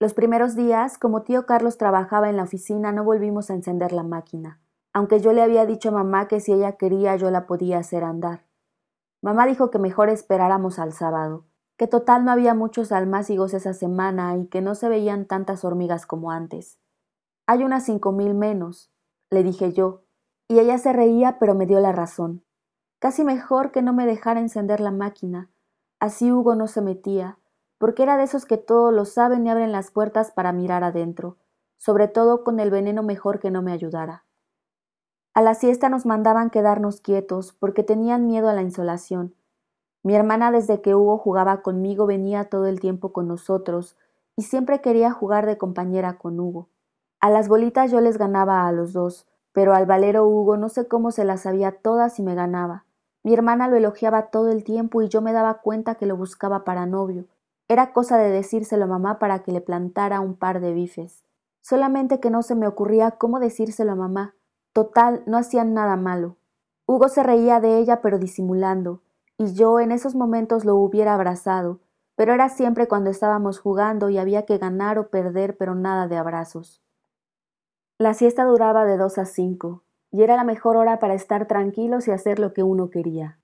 Los 0.00 0.14
primeros 0.14 0.54
días, 0.54 0.96
como 0.96 1.22
tío 1.22 1.44
Carlos 1.44 1.76
trabajaba 1.76 2.30
en 2.30 2.36
la 2.36 2.44
oficina, 2.44 2.92
no 2.92 3.02
volvimos 3.02 3.50
a 3.50 3.54
encender 3.54 3.92
la 3.92 4.04
máquina. 4.04 4.60
aunque 4.92 5.20
yo 5.20 5.32
le 5.32 5.42
había 5.42 5.66
dicho 5.66 5.90
a 5.90 5.92
mamá 5.92 6.26
que 6.28 6.40
si 6.40 6.52
ella 6.52 6.72
quería 6.72 7.14
yo 7.16 7.30
la 7.30 7.46
podía 7.46 7.78
hacer 7.78 8.02
andar. 8.02 8.44
Mamá 9.22 9.46
dijo 9.46 9.70
que 9.70 9.78
mejor 9.78 10.08
esperáramos 10.08 10.78
al 10.78 10.92
sábado, 10.92 11.44
que 11.76 11.86
total 11.86 12.24
no 12.24 12.32
había 12.32 12.54
muchos 12.54 12.90
almácigos 12.90 13.54
esa 13.54 13.74
semana 13.74 14.36
y 14.36 14.46
que 14.46 14.60
no 14.60 14.74
se 14.74 14.88
veían 14.88 15.26
tantas 15.26 15.64
hormigas 15.64 16.06
como 16.06 16.30
antes. 16.32 16.80
Hay 17.46 17.62
unas 17.62 17.84
cinco 17.84 18.12
mil 18.12 18.34
menos, 18.34 18.90
le 19.30 19.42
dije 19.42 19.72
yo, 19.72 20.02
y 20.48 20.58
ella 20.58 20.78
se 20.78 20.92
reía 20.92 21.38
pero 21.38 21.54
me 21.54 21.66
dio 21.66 21.78
la 21.80 21.92
razón. 21.92 22.42
Casi 22.98 23.24
mejor 23.24 23.70
que 23.70 23.82
no 23.82 23.92
me 23.92 24.06
dejara 24.06 24.40
encender 24.40 24.80
la 24.80 24.90
máquina. 24.90 25.48
Así 26.00 26.32
Hugo 26.32 26.54
no 26.54 26.66
se 26.66 26.80
metía, 26.80 27.38
porque 27.78 28.02
era 28.02 28.16
de 28.16 28.24
esos 28.24 28.44
que 28.44 28.58
todos 28.58 28.92
lo 28.92 29.04
saben 29.04 29.46
y 29.46 29.50
abren 29.50 29.70
las 29.70 29.90
puertas 29.90 30.32
para 30.32 30.52
mirar 30.52 30.82
adentro, 30.82 31.36
sobre 31.76 32.08
todo 32.08 32.42
con 32.42 32.58
el 32.58 32.70
veneno 32.70 33.02
mejor 33.02 33.38
que 33.38 33.52
no 33.52 33.62
me 33.62 33.72
ayudara. 33.72 34.24
A 35.32 35.42
la 35.42 35.54
siesta 35.54 35.88
nos 35.88 36.06
mandaban 36.06 36.50
quedarnos 36.50 37.00
quietos, 37.00 37.52
porque 37.52 37.84
tenían 37.84 38.26
miedo 38.26 38.48
a 38.48 38.52
la 38.52 38.62
insolación. 38.62 39.36
Mi 40.02 40.16
hermana 40.16 40.50
desde 40.50 40.80
que 40.80 40.96
Hugo 40.96 41.18
jugaba 41.18 41.62
conmigo 41.62 42.06
venía 42.06 42.48
todo 42.48 42.66
el 42.66 42.80
tiempo 42.80 43.12
con 43.12 43.28
nosotros, 43.28 43.96
y 44.34 44.42
siempre 44.42 44.80
quería 44.80 45.12
jugar 45.12 45.46
de 45.46 45.56
compañera 45.56 46.18
con 46.18 46.40
Hugo. 46.40 46.68
A 47.20 47.30
las 47.30 47.48
bolitas 47.48 47.92
yo 47.92 48.00
les 48.00 48.18
ganaba 48.18 48.66
a 48.66 48.72
los 48.72 48.92
dos, 48.92 49.28
pero 49.52 49.74
al 49.74 49.86
valero 49.86 50.26
Hugo 50.26 50.56
no 50.56 50.68
sé 50.68 50.88
cómo 50.88 51.12
se 51.12 51.24
las 51.24 51.42
sabía 51.42 51.72
todas 51.72 52.18
y 52.18 52.22
me 52.22 52.34
ganaba. 52.34 52.84
Mi 53.28 53.34
hermana 53.34 53.68
lo 53.68 53.76
elogiaba 53.76 54.30
todo 54.30 54.48
el 54.48 54.64
tiempo 54.64 55.02
y 55.02 55.10
yo 55.10 55.20
me 55.20 55.34
daba 55.34 55.60
cuenta 55.60 55.96
que 55.96 56.06
lo 56.06 56.16
buscaba 56.16 56.64
para 56.64 56.86
novio. 56.86 57.26
Era 57.68 57.92
cosa 57.92 58.16
de 58.16 58.30
decírselo 58.30 58.84
a 58.84 58.88
mamá 58.88 59.18
para 59.18 59.40
que 59.40 59.52
le 59.52 59.60
plantara 59.60 60.20
un 60.20 60.34
par 60.34 60.62
de 60.62 60.72
bifes. 60.72 61.26
Solamente 61.60 62.20
que 62.20 62.30
no 62.30 62.40
se 62.42 62.54
me 62.54 62.66
ocurría 62.66 63.10
cómo 63.10 63.38
decírselo 63.38 63.92
a 63.92 63.96
mamá. 63.96 64.34
Total, 64.72 65.24
no 65.26 65.36
hacían 65.36 65.74
nada 65.74 65.96
malo. 65.96 66.38
Hugo 66.86 67.10
se 67.10 67.22
reía 67.22 67.60
de 67.60 67.76
ella 67.76 68.00
pero 68.00 68.18
disimulando, 68.18 69.02
y 69.36 69.52
yo 69.52 69.78
en 69.78 69.92
esos 69.92 70.14
momentos 70.14 70.64
lo 70.64 70.76
hubiera 70.76 71.12
abrazado, 71.12 71.80
pero 72.16 72.32
era 72.32 72.48
siempre 72.48 72.88
cuando 72.88 73.10
estábamos 73.10 73.58
jugando 73.60 74.08
y 74.08 74.16
había 74.16 74.46
que 74.46 74.56
ganar 74.56 74.98
o 74.98 75.10
perder, 75.10 75.58
pero 75.58 75.74
nada 75.74 76.08
de 76.08 76.16
abrazos. 76.16 76.82
La 77.98 78.14
siesta 78.14 78.44
duraba 78.44 78.86
de 78.86 78.96
dos 78.96 79.18
a 79.18 79.26
cinco, 79.26 79.82
y 80.10 80.22
era 80.22 80.36
la 80.36 80.44
mejor 80.44 80.76
hora 80.76 80.98
para 80.98 81.14
estar 81.14 81.46
tranquilos 81.46 82.08
y 82.08 82.10
hacer 82.10 82.38
lo 82.38 82.52
que 82.52 82.62
uno 82.62 82.90
quería. 82.90 83.38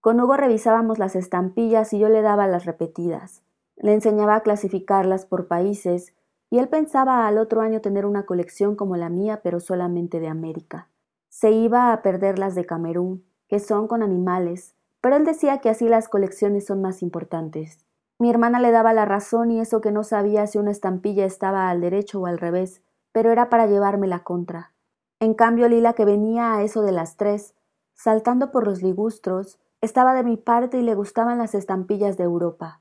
Con 0.00 0.20
Hugo 0.20 0.36
revisábamos 0.36 0.98
las 0.98 1.16
estampillas 1.16 1.92
y 1.92 1.98
yo 1.98 2.08
le 2.08 2.22
daba 2.22 2.46
las 2.46 2.64
repetidas. 2.64 3.42
Le 3.76 3.94
enseñaba 3.94 4.36
a 4.36 4.40
clasificarlas 4.40 5.26
por 5.26 5.48
países 5.48 6.14
y 6.50 6.58
él 6.58 6.68
pensaba 6.68 7.26
al 7.26 7.38
otro 7.38 7.60
año 7.60 7.80
tener 7.80 8.06
una 8.06 8.24
colección 8.24 8.74
como 8.74 8.96
la 8.96 9.08
mía, 9.08 9.40
pero 9.42 9.60
solamente 9.60 10.20
de 10.20 10.28
América. 10.28 10.88
Se 11.28 11.50
iba 11.50 11.92
a 11.92 12.02
perder 12.02 12.38
las 12.38 12.54
de 12.54 12.64
Camerún, 12.64 13.24
que 13.48 13.60
son 13.60 13.86
con 13.86 14.02
animales, 14.02 14.74
pero 15.00 15.16
él 15.16 15.24
decía 15.24 15.58
que 15.58 15.68
así 15.68 15.88
las 15.88 16.08
colecciones 16.08 16.66
son 16.66 16.80
más 16.80 17.02
importantes. 17.02 17.84
Mi 18.18 18.30
hermana 18.30 18.58
le 18.58 18.72
daba 18.72 18.92
la 18.92 19.04
razón 19.04 19.50
y 19.50 19.60
eso 19.60 19.80
que 19.80 19.92
no 19.92 20.02
sabía 20.02 20.46
si 20.46 20.58
una 20.58 20.72
estampilla 20.72 21.24
estaba 21.24 21.70
al 21.70 21.80
derecho 21.80 22.20
o 22.20 22.26
al 22.26 22.38
revés, 22.38 22.82
pero 23.12 23.30
era 23.30 23.48
para 23.48 23.66
llevarme 23.66 24.06
la 24.06 24.24
contra. 24.24 24.72
En 25.20 25.34
cambio, 25.34 25.68
Lila, 25.68 25.94
que 25.94 26.04
venía 26.04 26.54
a 26.54 26.62
eso 26.62 26.82
de 26.82 26.92
las 26.92 27.16
tres, 27.16 27.54
saltando 27.94 28.52
por 28.52 28.66
los 28.66 28.82
ligustros, 28.82 29.58
estaba 29.80 30.14
de 30.14 30.22
mi 30.22 30.36
parte 30.36 30.78
y 30.78 30.82
le 30.82 30.94
gustaban 30.94 31.38
las 31.38 31.54
estampillas 31.54 32.16
de 32.16 32.24
Europa. 32.24 32.80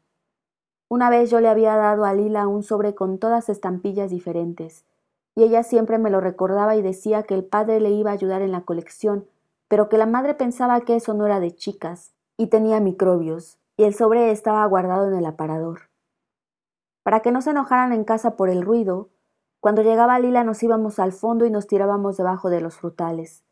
Una 0.88 1.10
vez 1.10 1.30
yo 1.30 1.42
le 1.42 1.50
había 1.50 1.76
dado 1.76 2.06
a 2.06 2.14
Lila 2.14 2.48
un 2.48 2.64
sobre 2.64 2.96
con 2.96 3.18
todas 3.18 3.50
estampillas 3.50 4.12
diferentes, 4.12 4.86
y 5.36 5.44
ella 5.44 5.64
siempre 5.64 5.98
me 5.98 6.10
lo 6.10 6.22
recordaba 6.22 6.76
y 6.76 6.82
decía 6.82 7.24
que 7.24 7.34
el 7.34 7.44
padre 7.44 7.80
le 7.80 7.90
iba 7.90 8.12
a 8.12 8.14
ayudar 8.14 8.42
en 8.42 8.52
la 8.52 8.62
colección, 8.62 9.28
pero 9.68 9.90
que 9.90 9.98
la 9.98 10.06
madre 10.06 10.34
pensaba 10.34 10.82
que 10.82 10.96
eso 10.96 11.14
no 11.14 11.26
era 11.26 11.40
de 11.40 11.56
chicas, 11.56 12.14
y 12.38 12.48
tenía 12.48 12.80
microbios, 12.80 13.58
y 13.78 13.84
el 13.84 13.94
sobre 13.94 14.32
estaba 14.32 14.66
guardado 14.66 15.08
en 15.08 15.16
el 15.16 15.26
aparador. 15.26 15.90
Para 17.04 17.22
que 17.22 17.32
no 17.32 17.42
se 17.42 17.52
enojaran 17.52 17.94
en 17.94 18.04
casa 18.04 18.38
por 18.38 18.50
el 18.50 18.62
ruido, 18.62 19.10
cuando 19.68 19.82
llegaba 19.82 20.18
Lila 20.18 20.46
nos 20.46 20.64
íbamos 20.64 20.98
al 20.98 21.12
fondo 21.12 21.46
y 21.46 21.52
nos 21.52 21.68
tirábamos 21.68 22.16
debajo 22.16 22.50
de 22.50 22.62
los 22.62 22.78
frutales. 22.78 23.44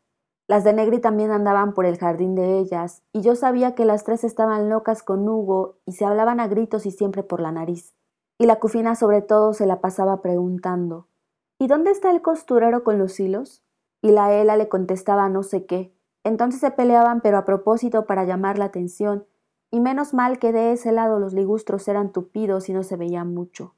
Las 0.48 0.64
de 0.64 0.72
Negri 0.72 0.98
también 0.98 1.30
andaban 1.30 1.74
por 1.74 1.84
el 1.84 1.98
jardín 1.98 2.34
de 2.34 2.58
ellas, 2.58 3.02
y 3.12 3.20
yo 3.20 3.36
sabía 3.36 3.74
que 3.74 3.84
las 3.84 4.02
tres 4.02 4.24
estaban 4.24 4.70
locas 4.70 5.02
con 5.02 5.28
Hugo 5.28 5.76
y 5.84 5.92
se 5.92 6.06
hablaban 6.06 6.40
a 6.40 6.48
gritos 6.48 6.86
y 6.86 6.90
siempre 6.90 7.22
por 7.22 7.42
la 7.42 7.52
nariz. 7.52 7.94
Y 8.38 8.46
la 8.46 8.58
cufina 8.58 8.94
sobre 8.94 9.20
todo 9.20 9.52
se 9.52 9.66
la 9.66 9.82
pasaba 9.82 10.22
preguntando 10.22 11.06
¿Y 11.58 11.66
dónde 11.66 11.90
está 11.90 12.10
el 12.10 12.22
costurero 12.22 12.82
con 12.82 12.98
los 12.98 13.20
hilos? 13.20 13.62
Y 14.00 14.10
la 14.10 14.32
Ela 14.32 14.56
le 14.56 14.70
contestaba 14.70 15.28
no 15.28 15.42
sé 15.42 15.66
qué. 15.66 15.94
Entonces 16.24 16.62
se 16.62 16.70
peleaban 16.70 17.20
pero 17.20 17.36
a 17.36 17.44
propósito 17.44 18.06
para 18.06 18.24
llamar 18.24 18.56
la 18.56 18.64
atención, 18.64 19.26
y 19.70 19.80
menos 19.80 20.14
mal 20.14 20.38
que 20.38 20.54
de 20.54 20.72
ese 20.72 20.92
lado 20.92 21.18
los 21.18 21.34
ligustros 21.34 21.86
eran 21.88 22.10
tupidos 22.10 22.70
y 22.70 22.72
no 22.72 22.84
se 22.84 22.96
veían 22.96 23.34
mucho. 23.34 23.75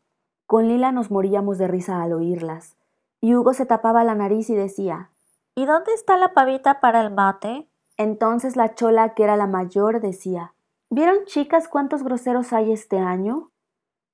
Con 0.48 0.66
Lila 0.66 0.92
nos 0.92 1.10
moríamos 1.10 1.58
de 1.58 1.68
risa 1.68 2.02
al 2.02 2.14
oírlas. 2.14 2.74
Y 3.20 3.34
Hugo 3.34 3.52
se 3.52 3.66
tapaba 3.66 4.02
la 4.02 4.14
nariz 4.14 4.48
y 4.48 4.54
decía 4.54 5.10
¿Y 5.54 5.66
dónde 5.66 5.92
está 5.92 6.16
la 6.16 6.32
pavita 6.32 6.80
para 6.80 7.02
el 7.02 7.12
mate? 7.12 7.68
Entonces 7.98 8.56
la 8.56 8.74
chola, 8.74 9.12
que 9.12 9.24
era 9.24 9.36
la 9.36 9.46
mayor, 9.46 10.00
decía 10.00 10.54
¿Vieron 10.88 11.26
chicas 11.26 11.68
cuántos 11.68 12.02
groseros 12.02 12.54
hay 12.54 12.72
este 12.72 12.98
año? 12.98 13.50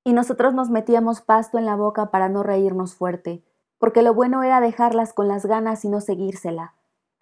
Y 0.03 0.13
nosotros 0.13 0.55
nos 0.55 0.71
metíamos 0.71 1.21
pasto 1.21 1.57
en 1.57 1.67
la 1.67 1.77
boca 1.77 2.11
para 2.11 2.29
no 2.29 2.43
reírnos 2.43 2.97
fuerte, 2.97 3.45
porque 3.79 4.03
lo 4.03 4.13
bueno 4.13 4.43
era 4.43 4.61
dejarlas 4.61 5.13
con 5.13 5.29
las 5.29 5.47
ganas 5.47 5.85
y 5.85 5.89
no 5.89 6.01
seguírsela. 6.01 6.75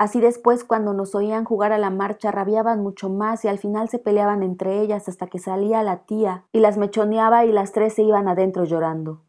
Así 0.02 0.20
después, 0.20 0.64
cuando 0.64 0.94
nos 0.94 1.14
oían 1.14 1.44
jugar 1.44 1.70
a 1.70 1.78
la 1.78 1.88
marcha, 1.88 2.32
rabiaban 2.32 2.82
mucho 2.82 3.08
más 3.08 3.44
y 3.44 3.48
al 3.48 3.58
final 3.58 3.88
se 3.88 4.00
peleaban 4.00 4.42
entre 4.42 4.80
ellas 4.80 5.08
hasta 5.08 5.28
que 5.28 5.38
salía 5.38 5.84
la 5.84 6.06
tía 6.06 6.44
y 6.50 6.58
las 6.58 6.76
mechoneaba 6.76 7.44
y 7.44 7.52
las 7.52 7.70
tres 7.70 7.94
se 7.94 8.02
iban 8.02 8.26
adentro 8.26 8.64
llorando. 8.64 9.22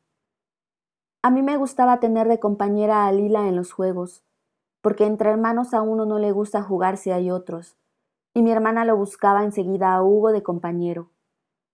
A 1.21 1.29
mí 1.29 1.43
me 1.43 1.57
gustaba 1.57 1.99
tener 1.99 2.27
de 2.27 2.39
compañera 2.39 3.05
a 3.05 3.11
Lila 3.11 3.47
en 3.47 3.55
los 3.55 3.71
juegos, 3.71 4.23
porque 4.81 5.05
entre 5.05 5.29
hermanos 5.29 5.75
a 5.75 5.83
uno 5.83 6.07
no 6.07 6.17
le 6.17 6.31
gusta 6.31 6.63
jugar 6.63 6.97
si 6.97 7.11
hay 7.11 7.29
otros, 7.29 7.77
y 8.33 8.41
mi 8.41 8.49
hermana 8.49 8.83
lo 8.83 8.97
buscaba 8.97 9.43
enseguida 9.43 9.93
a 9.93 10.01
Hugo 10.01 10.31
de 10.31 10.41
compañero. 10.41 11.11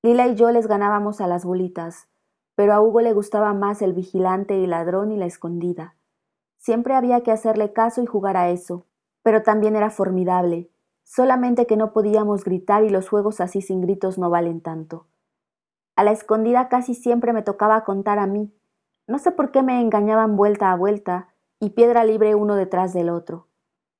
Lila 0.04 0.28
y 0.28 0.36
yo 0.36 0.52
les 0.52 0.68
ganábamos 0.68 1.22
a 1.22 1.28
las 1.28 1.46
bolitas, 1.46 2.10
pero 2.56 2.74
a 2.74 2.82
Hugo 2.82 3.00
le 3.00 3.14
gustaba 3.14 3.54
más 3.54 3.82
el 3.82 3.94
vigilante 3.94 4.58
y 4.58 4.68
ladrón 4.68 5.14
y 5.14 5.16
la 5.16 5.26
escondida. 5.26 5.96
Siempre 6.58 6.96
había 6.96 7.22
que 7.22 7.32
hacerle 7.32 7.72
caso 7.72 8.04
y 8.04 8.06
jugar 8.06 8.36
a 8.36 8.50
eso, 8.50 8.86
pero 9.30 9.44
también 9.44 9.76
era 9.76 9.92
formidable, 9.92 10.72
solamente 11.04 11.68
que 11.68 11.78
no 11.78 11.94
podíamos 11.94 12.44
gritar 12.44 12.84
y 12.84 12.90
los 12.90 13.08
juegos 13.10 13.42
así 13.42 13.62
sin 13.62 13.80
gritos 13.80 14.18
no 14.18 14.32
valen 14.32 14.60
tanto. 14.60 15.06
A 15.96 16.04
la 16.04 16.10
escondida 16.10 16.68
casi 16.68 16.96
siempre 16.96 17.32
me 17.32 17.44
tocaba 17.44 17.84
contar 17.84 18.18
a 18.18 18.26
mí. 18.26 18.52
No 19.06 19.20
sé 19.20 19.32
por 19.32 19.52
qué 19.52 19.62
me 19.62 19.82
engañaban 19.82 20.36
vuelta 20.36 20.72
a 20.72 20.76
vuelta 20.76 21.28
y 21.60 21.70
piedra 21.70 22.06
libre 22.06 22.34
uno 22.34 22.56
detrás 22.56 22.92
del 22.92 23.12
otro. 23.12 23.46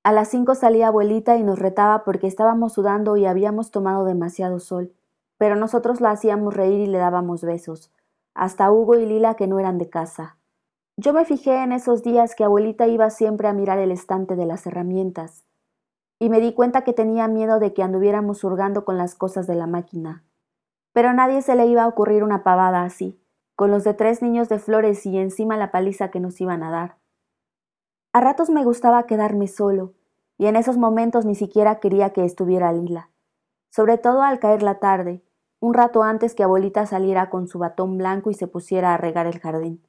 A 0.02 0.14
las 0.14 0.30
cinco 0.30 0.56
salía 0.56 0.88
abuelita 0.88 1.38
y 1.38 1.44
nos 1.44 1.60
retaba 1.60 2.04
porque 2.04 2.26
estábamos 2.26 2.74
sudando 2.74 3.16
y 3.16 3.28
habíamos 3.28 3.70
tomado 3.70 4.06
demasiado 4.06 4.60
sol, 4.60 4.96
pero 5.38 5.56
nosotros 5.56 6.02
la 6.02 6.10
hacíamos 6.10 6.56
reír 6.56 6.80
y 6.80 6.88
le 6.88 6.98
dábamos 6.98 7.44
besos, 7.44 7.94
hasta 8.34 8.72
Hugo 8.72 8.96
y 8.96 9.06
Lila 9.06 9.36
que 9.36 9.46
no 9.46 9.60
eran 9.60 9.78
de 9.78 9.92
casa. 9.92 10.39
Yo 11.02 11.14
me 11.14 11.24
fijé 11.24 11.64
en 11.64 11.72
esos 11.72 12.04
días 12.04 12.36
que 12.36 12.44
abuelita 12.44 12.86
iba 12.86 13.10
siempre 13.10 13.48
a 13.48 13.54
mirar 13.54 13.80
el 13.80 13.90
estante 13.90 14.36
de 14.36 14.46
las 14.46 14.68
herramientas, 14.68 15.46
y 16.20 16.28
me 16.28 16.42
di 16.42 16.54
cuenta 16.54 16.84
que 16.84 16.92
tenía 16.92 17.30
miedo 17.30 17.60
de 17.60 17.74
que 17.74 17.84
anduviéramos 17.84 18.44
hurgando 18.44 18.84
con 18.84 18.98
las 18.98 19.16
cosas 19.16 19.48
de 19.48 19.56
la 19.56 19.66
máquina. 19.66 20.26
Pero 20.92 21.08
a 21.08 21.14
nadie 21.14 21.42
se 21.42 21.56
le 21.56 21.68
iba 21.68 21.84
a 21.84 21.88
ocurrir 21.88 22.22
una 22.22 22.44
pavada 22.44 22.84
así, 22.84 23.18
con 23.56 23.72
los 23.72 23.86
de 23.86 23.94
tres 23.94 24.22
niños 24.22 24.50
de 24.50 24.60
flores 24.60 25.06
y 25.06 25.18
encima 25.18 25.56
la 25.56 25.72
paliza 25.72 26.12
que 26.12 26.20
nos 26.20 26.42
iban 26.42 26.64
a 26.64 26.70
dar. 26.70 26.98
A 28.12 28.20
ratos 28.20 28.50
me 28.50 28.66
gustaba 28.66 29.06
quedarme 29.06 29.48
solo, 29.48 29.94
y 30.38 30.48
en 30.48 30.58
esos 30.58 30.78
momentos 30.78 31.24
ni 31.24 31.36
siquiera 31.36 31.80
quería 31.80 32.10
que 32.10 32.26
estuviera 32.26 32.74
Lila, 32.74 33.10
sobre 33.70 33.98
todo 34.00 34.22
al 34.22 34.40
caer 34.40 34.64
la 34.64 34.80
tarde, 34.80 35.24
un 35.62 35.74
rato 35.74 36.04
antes 36.04 36.36
que 36.36 36.44
abuelita 36.44 36.86
saliera 36.86 37.30
con 37.30 37.48
su 37.48 37.58
batón 37.58 37.98
blanco 37.98 38.32
y 38.32 38.34
se 38.34 38.48
pusiera 38.48 38.94
a 38.94 38.98
regar 38.98 39.28
el 39.28 39.40
jardín. 39.40 39.82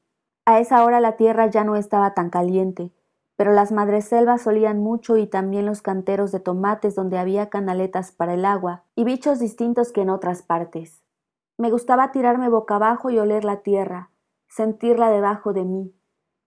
A 0.51 0.59
esa 0.59 0.83
hora 0.83 0.99
la 0.99 1.13
tierra 1.13 1.47
ya 1.47 1.63
no 1.63 1.77
estaba 1.77 2.13
tan 2.13 2.29
caliente, 2.29 2.93
pero 3.37 3.53
las 3.53 3.71
madreselvas 3.71 4.49
olían 4.49 4.81
mucho 4.81 5.17
y 5.17 5.29
también 5.29 5.65
los 5.65 5.81
canteros 5.81 6.33
de 6.33 6.41
tomates 6.41 6.97
donde 6.97 7.19
había 7.19 7.51
canaletas 7.51 8.11
para 8.11 8.35
el 8.35 8.45
agua 8.45 8.83
y 8.97 9.05
bichos 9.05 9.39
distintos 9.39 9.93
que 9.93 10.01
en 10.01 10.11
otras 10.11 10.43
partes. 10.43 11.05
Me 11.57 11.71
gustaba 11.71 12.11
tirarme 12.11 12.49
boca 12.49 12.75
abajo 12.75 13.11
y 13.11 13.21
oler 13.21 13.45
la 13.45 13.59
tierra, 13.63 14.11
sentirla 14.49 15.09
debajo 15.09 15.53
de 15.53 15.65
mí, 15.65 15.95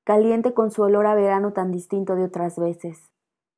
caliente 0.03 0.53
con 0.53 0.69
su 0.69 0.81
olor 0.81 1.05
a 1.05 1.15
verano 1.15 1.53
tan 1.53 1.72
distinto 1.72 2.17
de 2.17 2.25
otras 2.25 2.60
veces. 2.60 3.10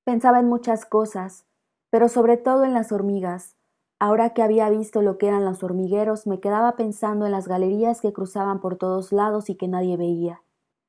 Pensaba 0.04 0.40
en 0.40 0.48
muchas 0.48 0.86
cosas, 0.86 1.48
pero 1.90 2.08
sobre 2.08 2.38
todo 2.38 2.66
en 2.66 2.76
las 2.76 2.92
hormigas. 2.92 3.58
Ahora 4.00 4.32
que 4.32 4.44
había 4.44 4.70
visto 4.70 5.02
lo 5.02 5.18
que 5.18 5.28
eran 5.28 5.46
los 5.46 5.64
hormigueros, 5.64 6.28
me 6.28 6.40
quedaba 6.40 6.76
pensando 6.76 7.26
en 7.26 7.32
las 7.32 7.48
galerías 7.48 8.02
que 8.02 8.14
cruzaban 8.14 8.60
por 8.60 8.76
todos 8.78 9.12
lados 9.12 9.50
y 9.50 9.56
que 9.56 9.68
nadie 9.68 9.98
veía. 9.98 10.42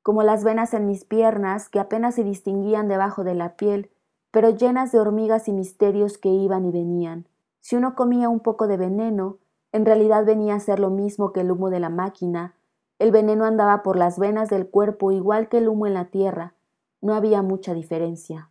como 0.03 0.23
las 0.23 0.45
venas 0.45 0.73
en 0.73 0.85
mis 0.85 1.03
piernas 1.03 1.67
que 1.67 1.81
apenas 1.81 2.15
se 2.15 2.23
distinguían 2.23 2.87
debajo 2.87 3.25
de 3.25 3.35
la 3.35 3.57
piel, 3.57 3.91
pero 4.31 4.51
llenas 4.51 4.93
de 4.93 4.99
hormigas 4.99 5.49
y 5.49 5.51
misterios 5.51 6.17
que 6.17 6.29
iban 6.29 6.63
y 6.63 6.71
venían. 6.71 7.27
Si 7.59 7.75
uno 7.75 7.93
comía 7.95 8.29
un 8.29 8.39
poco 8.39 8.67
de 8.67 8.77
veneno, 8.77 9.39
en 9.73 9.85
realidad 9.85 10.25
venía 10.25 10.55
a 10.55 10.61
ser 10.61 10.79
lo 10.79 10.89
mismo 10.91 11.33
que 11.33 11.41
el 11.41 11.51
humo 11.51 11.69
de 11.69 11.81
la 11.81 11.89
máquina. 11.89 12.55
El 12.99 13.11
veneno 13.11 13.43
andaba 13.43 13.83
por 13.83 13.97
las 13.97 14.17
venas 14.17 14.49
del 14.49 14.69
cuerpo 14.69 15.11
igual 15.11 15.49
que 15.49 15.57
el 15.57 15.67
humo 15.67 15.87
en 15.87 15.93
la 15.93 16.05
tierra. 16.05 16.53
No 17.01 17.13
había 17.13 17.41
mucha 17.41 17.73
diferencia. 17.73 18.49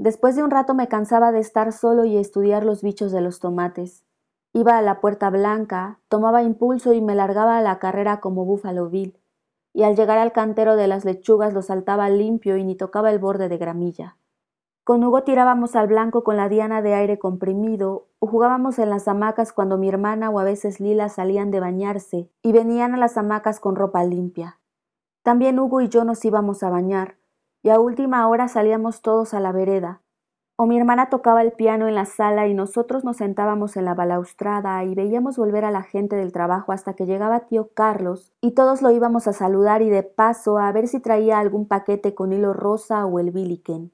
Después 0.00 0.34
de 0.34 0.42
un 0.42 0.50
rato 0.50 0.72
me 0.72 0.88
cansaba 0.88 1.30
de 1.30 1.40
estar 1.40 1.72
solo 1.72 2.06
y 2.06 2.16
estudiar 2.16 2.64
los 2.64 2.82
bichos 2.82 3.12
de 3.12 3.20
los 3.20 3.38
tomates. 3.38 4.02
Iba 4.54 4.78
a 4.78 4.80
la 4.82 4.98
puerta 4.98 5.28
blanca, 5.28 5.98
tomaba 6.08 6.42
impulso 6.42 6.94
y 6.94 7.02
me 7.02 7.14
largaba 7.14 7.58
a 7.58 7.60
la 7.60 7.78
carrera 7.78 8.18
como 8.18 8.46
búfalo 8.46 8.88
vil, 8.88 9.20
y 9.74 9.82
al 9.82 9.96
llegar 9.96 10.16
al 10.16 10.32
cantero 10.32 10.76
de 10.76 10.86
las 10.86 11.04
lechugas 11.04 11.52
lo 11.52 11.60
saltaba 11.60 12.08
limpio 12.08 12.56
y 12.56 12.64
ni 12.64 12.76
tocaba 12.76 13.10
el 13.10 13.18
borde 13.18 13.50
de 13.50 13.58
gramilla. 13.58 14.16
Con 14.84 15.04
Hugo 15.04 15.22
tirábamos 15.22 15.76
al 15.76 15.88
blanco 15.88 16.24
con 16.24 16.38
la 16.38 16.48
diana 16.48 16.80
de 16.80 16.94
aire 16.94 17.18
comprimido, 17.18 18.06
o 18.20 18.26
jugábamos 18.26 18.78
en 18.78 18.88
las 18.88 19.06
hamacas 19.06 19.52
cuando 19.52 19.76
mi 19.76 19.90
hermana 19.90 20.30
o 20.30 20.38
a 20.38 20.44
veces 20.44 20.80
Lila 20.80 21.10
salían 21.10 21.50
de 21.50 21.60
bañarse 21.60 22.30
y 22.42 22.52
venían 22.52 22.94
a 22.94 22.96
las 22.96 23.18
hamacas 23.18 23.60
con 23.60 23.76
ropa 23.76 24.02
limpia. 24.04 24.60
También 25.22 25.58
Hugo 25.58 25.82
y 25.82 25.90
yo 25.90 26.04
nos 26.04 26.24
íbamos 26.24 26.62
a 26.62 26.70
bañar, 26.70 27.19
y 27.62 27.70
a 27.70 27.80
última 27.80 28.26
hora 28.28 28.48
salíamos 28.48 29.02
todos 29.02 29.34
a 29.34 29.40
la 29.40 29.52
vereda. 29.52 30.02
O 30.56 30.66
mi 30.66 30.76
hermana 30.76 31.08
tocaba 31.08 31.40
el 31.40 31.52
piano 31.52 31.88
en 31.88 31.94
la 31.94 32.04
sala 32.04 32.46
y 32.46 32.52
nosotros 32.52 33.02
nos 33.02 33.16
sentábamos 33.16 33.78
en 33.78 33.86
la 33.86 33.94
balaustrada 33.94 34.84
y 34.84 34.94
veíamos 34.94 35.38
volver 35.38 35.64
a 35.64 35.70
la 35.70 35.82
gente 35.82 36.16
del 36.16 36.32
trabajo 36.32 36.72
hasta 36.72 36.92
que 36.92 37.06
llegaba 37.06 37.46
tío 37.46 37.70
Carlos 37.72 38.34
y 38.42 38.50
todos 38.50 38.82
lo 38.82 38.90
íbamos 38.90 39.26
a 39.26 39.32
saludar 39.32 39.80
y 39.80 39.88
de 39.88 40.02
paso 40.02 40.58
a 40.58 40.70
ver 40.72 40.86
si 40.86 41.00
traía 41.00 41.38
algún 41.38 41.66
paquete 41.66 42.14
con 42.14 42.34
hilo 42.34 42.52
rosa 42.52 43.06
o 43.06 43.18
el 43.18 43.30
biliken. 43.30 43.92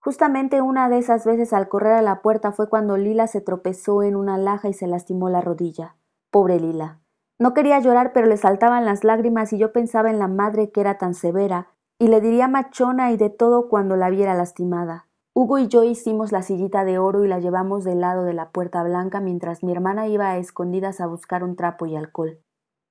Justamente 0.00 0.60
una 0.60 0.88
de 0.88 0.98
esas 0.98 1.24
veces 1.24 1.52
al 1.52 1.68
correr 1.68 1.92
a 1.92 2.02
la 2.02 2.22
puerta 2.22 2.50
fue 2.50 2.68
cuando 2.68 2.96
Lila 2.96 3.28
se 3.28 3.40
tropezó 3.40 4.02
en 4.02 4.16
una 4.16 4.36
laja 4.36 4.68
y 4.68 4.72
se 4.72 4.88
lastimó 4.88 5.28
la 5.28 5.40
rodilla. 5.40 5.94
Pobre 6.32 6.58
Lila. 6.58 6.98
No 7.38 7.54
quería 7.54 7.78
llorar, 7.78 8.12
pero 8.12 8.26
le 8.26 8.36
saltaban 8.36 8.84
las 8.84 9.04
lágrimas 9.04 9.52
y 9.52 9.58
yo 9.58 9.72
pensaba 9.72 10.10
en 10.10 10.18
la 10.18 10.26
madre 10.26 10.72
que 10.72 10.80
era 10.80 10.98
tan 10.98 11.14
severa, 11.14 11.68
y 12.02 12.08
le 12.08 12.20
diría 12.20 12.48
machona 12.48 13.12
y 13.12 13.16
de 13.16 13.30
todo 13.30 13.68
cuando 13.68 13.96
la 13.96 14.10
viera 14.10 14.34
lastimada. 14.34 15.06
Hugo 15.34 15.58
y 15.58 15.68
yo 15.68 15.84
hicimos 15.84 16.32
la 16.32 16.42
sillita 16.42 16.84
de 16.84 16.98
oro 16.98 17.24
y 17.24 17.28
la 17.28 17.38
llevamos 17.38 17.84
del 17.84 18.00
lado 18.00 18.24
de 18.24 18.34
la 18.34 18.50
puerta 18.50 18.82
blanca 18.82 19.20
mientras 19.20 19.62
mi 19.62 19.70
hermana 19.70 20.08
iba 20.08 20.30
a 20.30 20.38
escondidas 20.38 21.00
a 21.00 21.06
buscar 21.06 21.44
un 21.44 21.54
trapo 21.54 21.86
y 21.86 21.94
alcohol. 21.94 22.40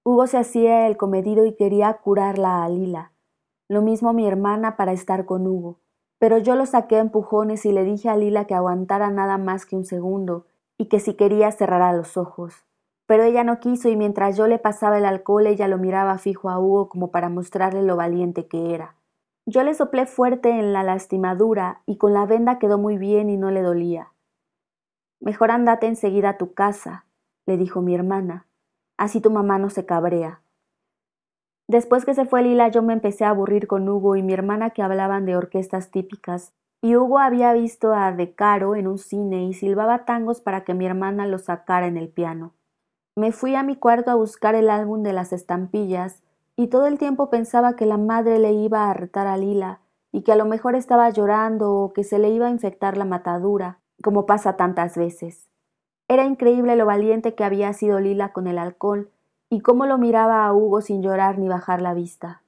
Hugo 0.05 0.27
se 0.27 0.37
hacía 0.37 0.87
el 0.87 0.95
comedido 0.95 1.45
y 1.45 1.55
quería 1.55 1.93
curarla 1.93 2.63
a 2.63 2.69
Lila. 2.69 3.11
Lo 3.67 3.81
mismo 3.81 4.13
mi 4.13 4.25
hermana 4.25 4.77
para 4.77 4.93
estar 4.93 5.25
con 5.25 5.45
Hugo 5.45 5.81
pero 6.21 6.37
yo 6.37 6.55
lo 6.55 6.67
saqué 6.67 6.97
a 6.97 6.99
empujones 6.99 7.65
y 7.65 7.71
le 7.71 7.83
dije 7.83 8.07
a 8.07 8.15
Lila 8.15 8.45
que 8.45 8.53
aguantara 8.53 9.09
nada 9.09 9.39
más 9.39 9.65
que 9.65 9.75
un 9.75 9.85
segundo 9.85 10.45
y 10.77 10.85
que 10.85 10.99
si 10.99 11.15
quería 11.15 11.51
cerrara 11.51 11.93
los 11.93 12.15
ojos. 12.15 12.63
Pero 13.07 13.23
ella 13.23 13.43
no 13.43 13.59
quiso 13.59 13.89
y 13.89 13.95
mientras 13.95 14.37
yo 14.37 14.45
le 14.45 14.59
pasaba 14.59 14.99
el 14.99 15.05
alcohol 15.05 15.47
ella 15.47 15.67
lo 15.67 15.79
miraba 15.79 16.19
fijo 16.19 16.51
a 16.51 16.59
Hugo 16.59 16.89
como 16.89 17.09
para 17.09 17.29
mostrarle 17.29 17.81
lo 17.81 17.95
valiente 17.95 18.45
que 18.45 18.75
era. 18.75 19.00
Yo 19.45 19.63
le 19.63 19.73
soplé 19.73 20.05
fuerte 20.05 20.49
en 20.49 20.71
la 20.71 20.83
lastimadura 20.83 21.81
y 21.85 21.97
con 21.97 22.13
la 22.13 22.25
venda 22.25 22.59
quedó 22.59 22.77
muy 22.77 22.97
bien 22.97 23.29
y 23.29 23.37
no 23.37 23.49
le 23.49 23.61
dolía. 23.61 24.13
Mejor 25.19 25.51
andate 25.51 25.87
enseguida 25.87 26.29
a 26.29 26.37
tu 26.37 26.53
casa, 26.53 27.05
le 27.45 27.57
dijo 27.57 27.81
mi 27.81 27.95
hermana, 27.95 28.47
así 28.97 29.19
tu 29.19 29.31
mamá 29.31 29.57
no 29.57 29.69
se 29.69 29.85
cabrea. 29.85 30.41
Después 31.67 32.05
que 32.05 32.13
se 32.13 32.25
fue 32.25 32.43
Lila 32.43 32.67
yo 32.67 32.81
me 32.83 32.93
empecé 32.93 33.25
a 33.25 33.29
aburrir 33.29 33.67
con 33.67 33.87
Hugo 33.87 34.15
y 34.15 34.23
mi 34.23 34.33
hermana 34.33 34.71
que 34.71 34.83
hablaban 34.83 35.25
de 35.25 35.35
orquestas 35.35 35.89
típicas, 35.89 36.53
y 36.81 36.95
Hugo 36.95 37.19
había 37.19 37.53
visto 37.53 37.93
a 37.93 38.11
De 38.11 38.33
Caro 38.33 38.75
en 38.75 38.87
un 38.87 38.97
cine 38.97 39.45
y 39.45 39.53
silbaba 39.53 40.05
tangos 40.05 40.41
para 40.41 40.63
que 40.63 40.73
mi 40.73 40.85
hermana 40.85 41.27
lo 41.27 41.37
sacara 41.37 41.87
en 41.87 41.97
el 41.97 42.09
piano. 42.09 42.53
Me 43.15 43.31
fui 43.31 43.55
a 43.55 43.63
mi 43.63 43.75
cuarto 43.75 44.11
a 44.11 44.15
buscar 44.15 44.55
el 44.55 44.69
álbum 44.69 45.03
de 45.03 45.13
las 45.13 45.33
estampillas 45.33 46.23
y 46.55 46.67
todo 46.67 46.87
el 46.87 46.97
tiempo 46.97 47.29
pensaba 47.29 47.75
que 47.75 47.85
la 47.85 47.97
madre 47.97 48.39
le 48.39 48.51
iba 48.51 48.89
a 48.89 48.93
retar 48.93 49.27
a 49.27 49.37
Lila 49.37 49.79
y 50.11 50.23
que 50.23 50.31
a 50.31 50.35
lo 50.35 50.45
mejor 50.45 50.75
estaba 50.75 51.09
llorando 51.09 51.73
o 51.73 51.93
que 51.93 52.03
se 52.03 52.19
le 52.19 52.29
iba 52.29 52.47
a 52.47 52.51
infectar 52.51 52.97
la 52.97 53.05
matadura, 53.05 53.79
como 54.03 54.25
pasa 54.25 54.57
tantas 54.57 54.97
veces. 54.97 55.49
Era 56.07 56.25
increíble 56.25 56.75
lo 56.75 56.85
valiente 56.85 57.35
que 57.35 57.43
había 57.43 57.71
sido 57.73 57.99
Lila 57.99 58.33
con 58.33 58.47
el 58.47 58.57
alcohol 58.57 59.09
y 59.49 59.61
cómo 59.61 59.85
lo 59.85 59.97
miraba 59.97 60.45
a 60.45 60.53
Hugo 60.53 60.81
sin 60.81 61.01
llorar 61.01 61.37
ni 61.37 61.47
bajar 61.47 61.81
la 61.81 61.93
vista. 61.93 62.41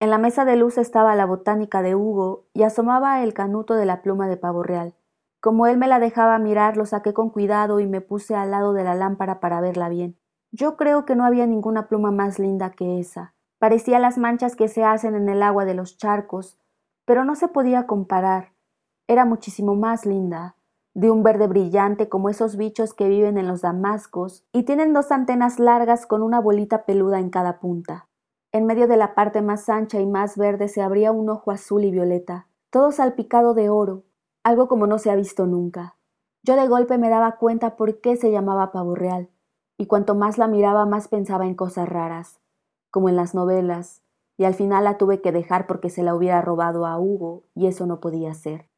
En 0.00 0.10
la 0.10 0.18
mesa 0.18 0.44
de 0.44 0.56
luz 0.56 0.78
estaba 0.78 1.14
la 1.14 1.26
botánica 1.26 1.80
de 1.80 1.94
Hugo 1.94 2.44
y 2.52 2.64
asomaba 2.64 3.22
el 3.22 3.34
canuto 3.34 3.74
de 3.74 3.86
la 3.86 4.02
pluma 4.02 4.28
de 4.28 4.36
pavo 4.36 4.62
real. 4.62 4.94
Como 5.40 5.66
él 5.66 5.76
me 5.76 5.88
la 5.88 5.98
dejaba 5.98 6.38
mirar, 6.38 6.76
lo 6.76 6.86
saqué 6.86 7.12
con 7.12 7.30
cuidado 7.30 7.80
y 7.80 7.86
me 7.86 8.00
puse 8.00 8.34
al 8.34 8.50
lado 8.50 8.72
de 8.72 8.84
la 8.84 8.94
lámpara 8.94 9.40
para 9.40 9.60
verla 9.60 9.88
bien. 9.88 10.16
Yo 10.54 10.76
creo 10.76 11.06
que 11.06 11.16
no 11.16 11.24
había 11.24 11.46
ninguna 11.46 11.88
pluma 11.88 12.10
más 12.10 12.38
linda 12.38 12.72
que 12.72 13.00
esa. 13.00 13.34
Parecía 13.58 13.98
las 13.98 14.18
manchas 14.18 14.54
que 14.54 14.68
se 14.68 14.84
hacen 14.84 15.14
en 15.14 15.30
el 15.30 15.42
agua 15.42 15.64
de 15.64 15.72
los 15.72 15.96
charcos, 15.96 16.58
pero 17.06 17.24
no 17.24 17.36
se 17.36 17.48
podía 17.48 17.86
comparar. 17.86 18.52
Era 19.08 19.24
muchísimo 19.24 19.74
más 19.74 20.04
linda, 20.04 20.56
de 20.92 21.10
un 21.10 21.22
verde 21.22 21.46
brillante 21.46 22.10
como 22.10 22.28
esos 22.28 22.58
bichos 22.58 22.92
que 22.92 23.08
viven 23.08 23.38
en 23.38 23.48
los 23.48 23.62
damascos 23.62 24.44
y 24.52 24.64
tienen 24.64 24.92
dos 24.92 25.10
antenas 25.10 25.58
largas 25.58 26.04
con 26.04 26.22
una 26.22 26.38
bolita 26.38 26.84
peluda 26.84 27.18
en 27.18 27.30
cada 27.30 27.58
punta. 27.58 28.08
En 28.52 28.66
medio 28.66 28.86
de 28.86 28.98
la 28.98 29.14
parte 29.14 29.40
más 29.40 29.70
ancha 29.70 30.00
y 30.00 30.06
más 30.06 30.36
verde 30.36 30.68
se 30.68 30.82
abría 30.82 31.12
un 31.12 31.30
ojo 31.30 31.50
azul 31.50 31.82
y 31.84 31.90
violeta, 31.90 32.48
todo 32.68 32.92
salpicado 32.92 33.54
de 33.54 33.70
oro, 33.70 34.04
algo 34.44 34.68
como 34.68 34.86
no 34.86 34.98
se 34.98 35.10
ha 35.10 35.16
visto 35.16 35.46
nunca. 35.46 35.96
Yo 36.42 36.56
de 36.56 36.68
golpe 36.68 36.98
me 36.98 37.08
daba 37.08 37.36
cuenta 37.36 37.76
por 37.76 38.02
qué 38.02 38.16
se 38.16 38.30
llamaba 38.30 38.70
pavo 38.70 38.94
real, 38.94 39.30
y 39.78 39.86
cuanto 39.86 40.14
más 40.14 40.38
la 40.38 40.48
miraba 40.48 40.86
más 40.86 41.08
pensaba 41.08 41.46
en 41.46 41.54
cosas 41.54 41.88
raras, 41.88 42.40
como 42.90 43.08
en 43.08 43.16
las 43.16 43.34
novelas, 43.34 44.02
y 44.36 44.44
al 44.44 44.54
final 44.54 44.84
la 44.84 44.98
tuve 44.98 45.20
que 45.20 45.32
dejar 45.32 45.66
porque 45.66 45.90
se 45.90 46.02
la 46.02 46.14
hubiera 46.14 46.40
robado 46.42 46.86
a 46.86 46.98
Hugo, 46.98 47.44
y 47.54 47.66
eso 47.66 47.86
no 47.86 48.00
podía 48.00 48.34
ser. 48.34 48.68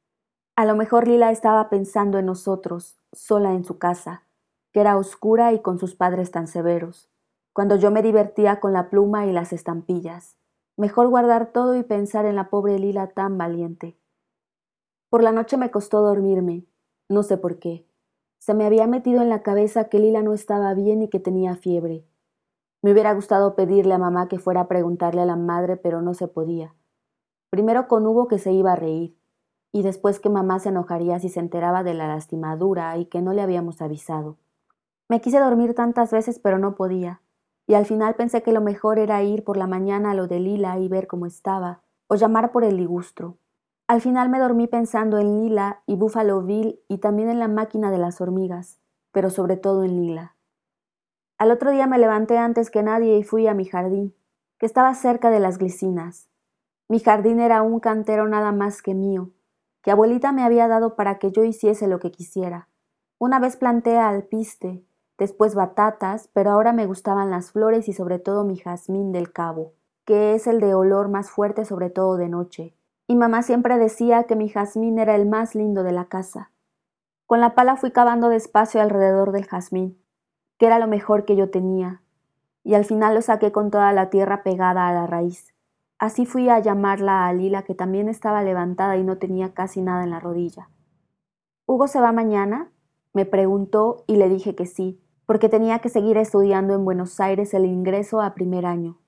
A 0.57 0.65
lo 0.65 0.77
mejor 0.77 1.09
Lila 1.09 1.31
estaba 1.31 1.69
pensando 1.69 2.19
en 2.19 2.27
nosotros, 2.27 3.01
sola 3.13 3.55
en 3.55 3.65
su 3.65 3.79
casa, 3.79 4.25
que 4.73 4.81
era 4.81 4.97
oscura 4.97 5.53
y 5.53 5.61
con 5.61 5.79
sus 5.79 5.95
padres 5.95 6.31
tan 6.31 6.47
severos, 6.47 7.11
cuando 7.53 7.77
yo 7.77 7.91
me 7.91 8.03
divertía 8.03 8.61
con 8.61 8.73
la 8.73 8.91
pluma 8.91 9.27
y 9.27 9.33
las 9.33 9.53
estampillas. 9.53 10.37
Mejor 10.77 11.09
guardar 11.09 11.53
todo 11.53 11.77
y 11.77 11.85
pensar 11.85 12.27
en 12.27 12.35
la 12.35 12.51
pobre 12.51 12.79
Lila 12.79 13.09
tan 13.09 13.39
valiente. 13.39 13.97
Por 15.09 15.23
la 15.23 15.31
noche 15.31 15.57
me 15.57 15.71
costó 15.71 16.03
dormirme, 16.03 16.67
no 17.09 17.23
sé 17.23 17.37
por 17.37 17.59
qué. 17.59 17.87
Se 18.45 18.53
me 18.53 18.67
había 18.67 18.87
metido 18.87 19.23
en 19.23 19.31
la 19.31 19.43
cabeza 19.43 19.85
que 19.85 19.99
Lila 19.99 20.21
no 20.21 20.35
estaba 20.35 20.75
bien 20.75 21.01
y 21.01 21.09
que 21.09 21.19
tenía 21.19 21.57
fiebre. 21.57 22.05
Me 22.83 22.93
hubiera 22.93 23.15
gustado 23.15 23.57
pedirle 23.57 23.95
a 23.95 23.99
mamá 23.99 24.29
que 24.29 24.39
fuera 24.39 24.61
a 24.61 24.69
preguntarle 24.69 25.23
a 25.23 25.25
la 25.25 25.37
madre, 25.37 25.79
pero 25.79 26.03
no 26.03 26.13
se 26.13 26.29
podía. 26.29 26.75
Primero 27.49 27.89
con 27.89 28.07
Hugo 28.07 28.29
que 28.29 28.39
se 28.39 28.53
iba 28.53 28.73
a 28.73 28.77
reír, 28.77 29.17
y 29.73 29.81
después 29.81 30.21
que 30.21 30.29
mamá 30.29 30.59
se 30.59 30.69
enojaría 30.69 31.19
si 31.21 31.31
se 31.31 31.41
enteraba 31.41 31.85
de 31.85 31.95
la 31.95 32.07
lastimadura 32.07 32.95
y 32.99 33.07
que 33.07 33.23
no 33.23 33.33
le 33.33 33.41
habíamos 33.41 33.81
avisado. 33.81 34.37
Me 35.09 35.23
quise 35.23 35.39
dormir 35.39 35.75
tantas 35.75 36.11
veces 36.11 36.39
pero 36.39 36.59
no 36.59 36.75
podía, 36.75 37.23
y 37.67 37.73
al 37.73 37.87
final 37.87 38.15
pensé 38.15 38.43
que 38.43 38.53
lo 38.53 38.61
mejor 38.61 38.99
era 38.99 39.23
ir 39.23 39.43
por 39.43 39.57
la 39.57 39.67
mañana 39.67 40.11
a 40.11 40.15
lo 40.15 40.27
de 40.27 40.41
Lila 40.41 40.79
y 40.79 40.89
ver 40.89 41.07
cómo 41.07 41.25
estaba, 41.25 41.81
o 42.09 42.17
llamar 42.17 42.53
por 42.53 42.65
el 42.65 42.77
ligustro. 42.77 43.39
Al 43.87 44.01
final 44.01 44.31
me 44.31 44.38
dormí 44.38 44.66
pensando 44.66 45.18
en 45.18 45.42
Lila 45.42 45.83
y 45.85 45.97
Buffalo 45.97 46.40
Bill 46.40 46.81
y 46.88 46.99
también 46.99 47.29
en 47.29 47.38
la 47.38 47.49
máquina 47.49 47.90
de 47.90 47.99
las 47.99 48.18
hormigas, 48.23 48.81
pero 49.12 49.29
sobre 49.29 49.59
todo 49.59 49.85
en 49.85 50.01
Lila. 50.01 50.37
Al 51.37 51.51
otro 51.51 51.70
día 51.70 51.87
me 51.87 51.99
levanté 51.99 52.38
antes 52.38 52.70
que 52.70 52.83
nadie 52.83 53.18
y 53.18 53.25
fui 53.25 53.47
a 53.47 53.53
mi 53.53 53.66
jardín, 53.66 54.14
que 54.57 54.64
estaba 54.64 54.94
cerca 54.94 55.29
de 55.29 55.38
las 55.38 55.59
glicinas. 55.59 56.31
Mi 56.88 56.99
jardín 56.99 57.40
era 57.40 57.61
un 57.61 57.79
cantero 57.79 58.27
nada 58.27 58.53
más 58.53 58.81
que 58.81 58.94
mío, 58.94 59.33
que 59.83 59.90
abuelita 59.90 60.33
me 60.33 60.44
había 60.44 60.66
dado 60.66 60.97
para 60.97 61.18
que 61.18 61.31
yo 61.31 61.44
hiciese 61.44 61.87
lo 61.87 61.99
que 61.99 62.11
quisiera. 62.11 62.70
Una 63.18 63.38
vez 63.38 63.57
planté 63.59 63.99
alpiste, 63.99 64.83
después 65.18 65.55
batatas, 65.55 66.31
pero 66.33 66.53
ahora 66.53 66.73
me 66.73 66.87
gustaban 66.87 67.31
las 67.31 67.53
flores 67.53 67.87
y 67.90 67.92
sobre 67.92 68.18
todo 68.18 68.44
mi 68.44 68.57
jazmín 68.57 69.12
del 69.12 69.31
cabo, 69.31 69.75
que 70.07 70.35
es 70.35 70.47
el 70.47 70.61
de 70.61 70.75
olor 70.75 71.11
más 71.11 71.31
fuerte 71.31 71.66
sobre 71.66 71.90
todo 71.90 72.16
de 72.16 72.31
noche. 72.31 72.75
Y 73.07 73.17
mamá 73.17 73.43
siempre 73.43 73.79
decía 73.79 74.25
que 74.25 74.37
mi 74.37 74.49
jazmín 74.49 74.99
era 74.99 75.14
el 75.14 75.27
más 75.27 75.55
lindo 75.55 75.83
de 75.83 75.93
la 75.93 76.07
casa. 76.07 76.51
Con 77.27 77.40
la 77.40 77.55
pala 77.55 77.77
fui 77.77 77.90
cavando 77.90 78.29
despacio 78.29 78.81
alrededor 78.81 79.33
del 79.33 79.47
jazmín, 79.47 79.99
que 80.59 80.67
era 80.67 80.79
lo 80.79 80.87
mejor 80.87 81.25
que 81.25 81.37
yo 81.37 81.51
tenía, 81.51 82.03
y 82.62 82.75
al 82.75 82.85
final 82.85 83.14
lo 83.14 83.23
saqué 83.23 83.53
con 83.53 83.71
toda 83.71 83.93
la 83.93 84.09
tierra 84.09 84.43
pegada 84.43 84.88
a 84.88 84.93
la 84.93 85.07
raíz. 85.07 85.55
Así 85.99 86.27
fui 86.27 86.49
a 86.49 86.59
llamarla 86.59 87.27
a 87.27 87.33
Lila, 87.33 87.62
que 87.62 87.75
también 87.75 88.09
estaba 88.09 88.43
levantada 88.43 88.97
y 88.97 89.05
no 89.05 89.19
tenía 89.19 89.55
casi 89.55 89.83
nada 89.83 90.05
en 90.05 90.11
la 90.11 90.21
rodilla. 90.21 90.71
¿Hugo 91.67 91.88
se 91.88 92.01
va 92.01 92.12
mañana? 92.12 92.71
me 93.12 93.27
preguntó 93.27 94.05
y 94.07 94.17
le 94.17 94.29
dije 94.29 94.55
que 94.55 94.67
sí, 94.67 95.01
porque 95.25 95.49
tenía 95.49 95.79
que 95.79 95.88
seguir 95.88 96.17
estudiando 96.17 96.75
en 96.75 96.85
Buenos 96.85 97.21
Aires 97.21 97.55
el 97.55 97.64
ingreso 97.64 98.21
a 98.21 98.35
primer 98.35 98.67
año. 98.67 98.99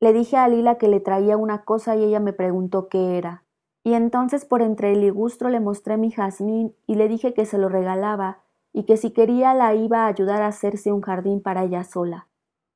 Le 0.00 0.14
dije 0.14 0.38
a 0.38 0.48
Lila 0.48 0.76
que 0.76 0.88
le 0.88 0.98
traía 0.98 1.36
una 1.36 1.62
cosa 1.64 1.94
y 1.94 2.02
ella 2.02 2.20
me 2.20 2.32
preguntó 2.32 2.88
qué 2.88 3.18
era. 3.18 3.44
Y 3.84 3.92
entonces 3.92 4.46
por 4.46 4.62
entre 4.62 4.92
el 4.92 5.02
ligustro 5.02 5.50
le 5.50 5.60
mostré 5.60 5.98
mi 5.98 6.10
jazmín 6.10 6.74
y 6.86 6.94
le 6.94 7.06
dije 7.06 7.34
que 7.34 7.44
se 7.44 7.58
lo 7.58 7.68
regalaba 7.68 8.38
y 8.72 8.84
que 8.84 8.96
si 8.96 9.10
quería 9.10 9.52
la 9.52 9.74
iba 9.74 10.04
a 10.04 10.06
ayudar 10.06 10.42
a 10.42 10.46
hacerse 10.46 10.90
un 10.90 11.02
jardín 11.02 11.42
para 11.42 11.64
ella 11.64 11.84
sola. 11.84 12.28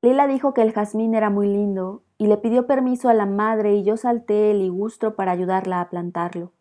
Lila 0.03 0.27
dijo 0.27 0.53
que 0.53 0.61
el 0.61 0.71
jazmín 0.71 1.15
era 1.15 1.31
muy 1.31 1.47
lindo 1.47 2.03
y 2.19 2.27
le 2.27 2.37
pidió 2.37 2.67
permiso 2.67 3.09
a 3.09 3.15
la 3.15 3.25
madre 3.25 3.73
y 3.73 3.83
yo 3.83 3.97
salté 3.97 4.51
el 4.51 4.59
ligustro 4.59 5.15
para 5.15 5.31
ayudarla 5.31 5.81
a 5.81 5.89
plantarlo. 5.89 6.51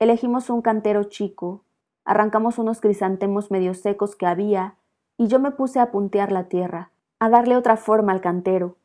Elegimos 0.00 0.50
un 0.50 0.62
cantero 0.62 1.04
chico, 1.04 1.62
arrancamos 2.04 2.58
unos 2.58 2.80
crisantemos 2.80 3.52
medio 3.52 3.72
secos 3.74 4.16
que 4.16 4.26
había 4.26 4.74
y 5.16 5.28
yo 5.28 5.38
me 5.38 5.52
puse 5.52 5.78
a 5.78 5.92
puntear 5.92 6.32
la 6.32 6.48
tierra, 6.48 6.90
a 7.20 7.28
darle 7.28 7.56
otra 7.56 7.76
forma 7.76 8.12
al 8.12 8.20
cantero. 8.20 8.76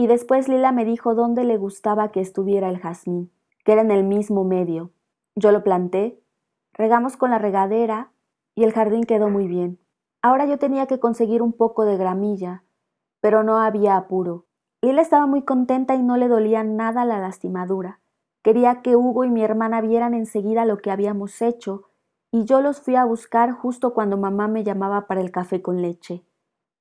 Y 0.00 0.06
después 0.06 0.48
Lila 0.48 0.70
me 0.70 0.84
dijo 0.84 1.16
dónde 1.16 1.42
le 1.42 1.56
gustaba 1.56 2.12
que 2.12 2.20
estuviera 2.20 2.68
el 2.68 2.78
jazmín, 2.78 3.32
que 3.64 3.72
era 3.72 3.80
en 3.80 3.90
el 3.90 4.04
mismo 4.04 4.44
medio. 4.44 4.92
Yo 5.34 5.50
lo 5.50 5.64
planté, 5.64 6.22
regamos 6.72 7.16
con 7.16 7.32
la 7.32 7.38
regadera 7.38 8.12
y 8.54 8.62
el 8.62 8.72
jardín 8.72 9.02
quedó 9.02 9.28
muy 9.28 9.48
bien. 9.48 9.80
Ahora 10.22 10.46
yo 10.46 10.56
tenía 10.56 10.86
que 10.86 11.00
conseguir 11.00 11.42
un 11.42 11.52
poco 11.52 11.84
de 11.84 11.96
gramilla, 11.96 12.62
pero 13.20 13.42
no 13.42 13.58
había 13.58 13.96
apuro. 13.96 14.46
Lila 14.82 15.02
estaba 15.02 15.26
muy 15.26 15.42
contenta 15.42 15.96
y 15.96 16.02
no 16.04 16.16
le 16.16 16.28
dolía 16.28 16.62
nada 16.62 17.04
la 17.04 17.18
lastimadura. 17.18 18.00
Quería 18.42 18.82
que 18.82 18.94
Hugo 18.94 19.24
y 19.24 19.30
mi 19.30 19.42
hermana 19.42 19.80
vieran 19.80 20.14
enseguida 20.14 20.64
lo 20.64 20.78
que 20.78 20.92
habíamos 20.92 21.42
hecho, 21.42 21.90
y 22.30 22.44
yo 22.44 22.60
los 22.60 22.80
fui 22.80 22.94
a 22.94 23.04
buscar 23.04 23.50
justo 23.50 23.94
cuando 23.94 24.16
mamá 24.16 24.46
me 24.46 24.62
llamaba 24.62 25.08
para 25.08 25.20
el 25.20 25.32
café 25.32 25.60
con 25.60 25.82
leche. 25.82 26.24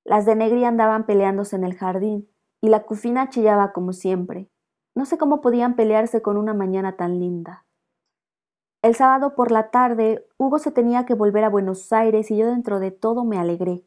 Las 0.03 0.27
de 0.27 0.35
Negri 0.35 0.65
andaban 0.65 1.07
peleándose 1.07 1.55
en 1.55 1.63
el 1.63 1.73
jardín, 1.73 2.29
y 2.61 2.69
la 2.69 2.83
cufina 2.83 3.29
chillaba 3.29 3.71
como 3.71 3.93
siempre. 3.93 4.49
No 4.95 5.05
sé 5.05 5.17
cómo 5.17 5.41
podían 5.41 5.75
pelearse 5.75 6.21
con 6.21 6.37
una 6.37 6.53
mañana 6.53 6.95
tan 6.95 7.19
linda. 7.19 7.65
El 8.81 8.95
sábado 8.95 9.35
por 9.35 9.51
la 9.51 9.69
tarde, 9.69 10.27
Hugo 10.37 10.59
se 10.59 10.71
tenía 10.71 11.05
que 11.05 11.13
volver 11.13 11.43
a 11.43 11.49
Buenos 11.49 11.91
Aires 11.91 12.31
y 12.31 12.37
yo 12.37 12.47
dentro 12.47 12.79
de 12.79 12.91
todo 12.91 13.25
me 13.25 13.37
alegré, 13.37 13.83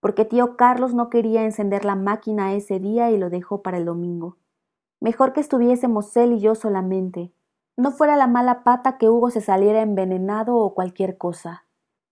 porque 0.00 0.24
tío 0.24 0.56
Carlos 0.56 0.94
no 0.94 1.08
quería 1.08 1.44
encender 1.44 1.84
la 1.84 1.96
máquina 1.96 2.54
ese 2.54 2.78
día 2.78 3.10
y 3.10 3.18
lo 3.18 3.30
dejó 3.30 3.62
para 3.62 3.78
el 3.78 3.84
domingo. 3.84 4.36
Mejor 5.00 5.32
que 5.32 5.40
estuviésemos 5.40 6.16
él 6.16 6.32
y 6.32 6.40
yo 6.40 6.54
solamente. 6.54 7.32
No 7.76 7.90
fuera 7.90 8.16
la 8.16 8.26
mala 8.26 8.62
pata 8.64 8.98
que 8.98 9.08
Hugo 9.08 9.30
se 9.30 9.40
saliera 9.40 9.82
envenenado 9.82 10.56
o 10.56 10.74
cualquier 10.74 11.18
cosa. 11.18 11.66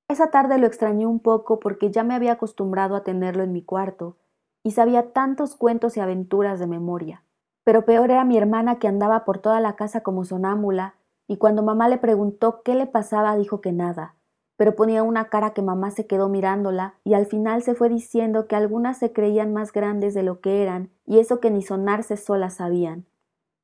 Esa 0.08 0.30
tarde 0.30 0.58
lo 0.58 0.66
extrañé 0.66 1.06
un 1.06 1.20
poco 1.20 1.60
porque 1.60 1.90
ya 1.90 2.02
me 2.02 2.14
había 2.14 2.32
acostumbrado 2.32 2.96
a 2.96 3.04
tenerlo 3.04 3.44
en 3.44 3.52
mi 3.52 3.62
cuarto 3.62 4.16
y 4.62 4.72
sabía 4.72 5.12
tantos 5.12 5.56
cuentos 5.56 5.96
y 5.96 6.00
aventuras 6.00 6.60
de 6.60 6.66
memoria. 6.66 7.22
Pero 7.64 7.84
peor 7.84 8.10
era 8.10 8.24
mi 8.24 8.36
hermana 8.36 8.78
que 8.78 8.88
andaba 8.88 9.24
por 9.24 9.38
toda 9.38 9.60
la 9.60 9.76
casa 9.76 10.02
como 10.02 10.24
sonámbula 10.24 10.94
y 11.28 11.36
cuando 11.36 11.62
mamá 11.62 11.88
le 11.88 11.98
preguntó 11.98 12.62
qué 12.62 12.74
le 12.74 12.86
pasaba 12.86 13.36
dijo 13.36 13.60
que 13.60 13.72
nada, 13.72 14.16
pero 14.56 14.76
ponía 14.76 15.02
una 15.02 15.28
cara 15.28 15.50
que 15.50 15.62
mamá 15.62 15.90
se 15.90 16.06
quedó 16.06 16.28
mirándola 16.28 16.94
y 17.04 17.14
al 17.14 17.26
final 17.26 17.62
se 17.62 17.74
fue 17.74 17.88
diciendo 17.88 18.46
que 18.46 18.56
algunas 18.56 18.98
se 18.98 19.12
creían 19.12 19.52
más 19.52 19.72
grandes 19.72 20.14
de 20.14 20.22
lo 20.22 20.40
que 20.40 20.62
eran 20.62 20.90
y 21.06 21.18
eso 21.18 21.40
que 21.40 21.50
ni 21.50 21.62
sonarse 21.62 22.16
solas 22.16 22.54
sabían. 22.54 23.06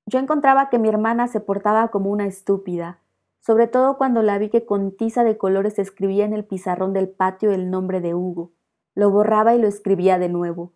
Yo 0.06 0.18
encontraba 0.18 0.70
que 0.70 0.78
mi 0.78 0.88
hermana 0.88 1.28
se 1.28 1.40
portaba 1.40 1.88
como 1.88 2.10
una 2.10 2.26
estúpida, 2.26 3.00
sobre 3.40 3.66
todo 3.66 3.98
cuando 3.98 4.22
la 4.22 4.38
vi 4.38 4.48
que 4.48 4.64
con 4.64 4.96
tiza 4.96 5.22
de 5.22 5.36
colores 5.36 5.78
escribía 5.78 6.24
en 6.24 6.32
el 6.32 6.44
pizarrón 6.44 6.92
del 6.92 7.08
patio 7.08 7.50
el 7.50 7.70
nombre 7.70 8.00
de 8.00 8.14
Hugo. 8.14 8.52
Lo 8.94 9.10
borraba 9.10 9.54
y 9.54 9.60
lo 9.60 9.68
escribía 9.68 10.18
de 10.18 10.28
nuevo, 10.28 10.72